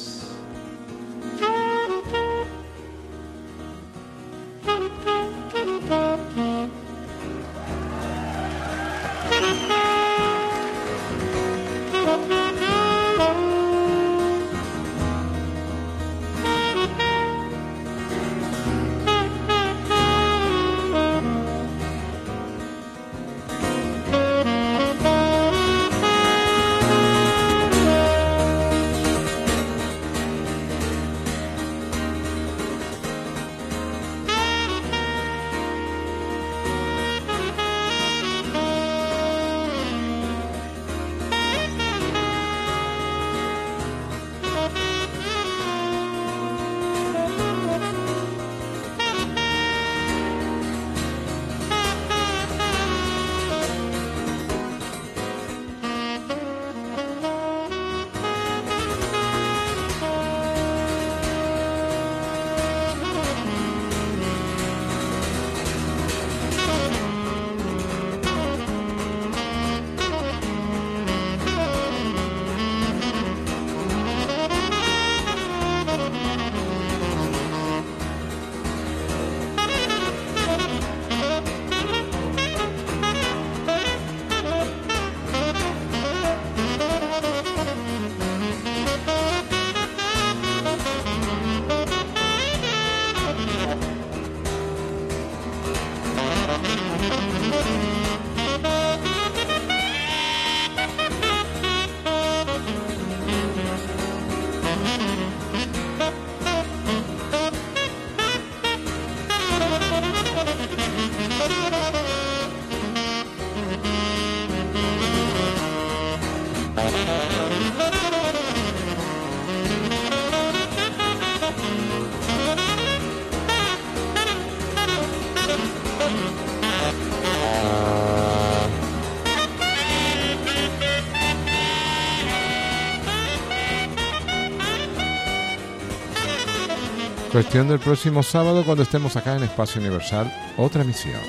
Cuestión 137.40 137.70
del 137.70 137.80
próximo 137.80 138.22
sábado 138.22 138.66
cuando 138.66 138.84
estemos 138.84 139.16
acá 139.16 139.38
en 139.38 139.44
Espacio 139.44 139.80
Universal, 139.80 140.30
otra 140.58 140.82
emisión. 140.82 141.22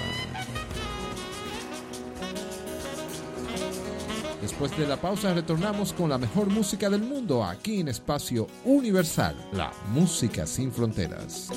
Después 4.43 4.77
de 4.77 4.89
la 4.89 4.97
pausa 4.97 5.33
retornamos 5.33 5.93
con 5.93 6.11
la 6.11 6.19
mejor 6.19 6.49
música 6.49 6.91
del 6.91 7.03
mundo 7.03 7.45
aquí 7.45 7.79
en 7.79 7.87
Espacio 7.87 8.49
Universal, 8.65 9.37
la 9.53 9.71
música 9.93 10.49
sin 10.49 10.73
fronteras. 10.73 11.49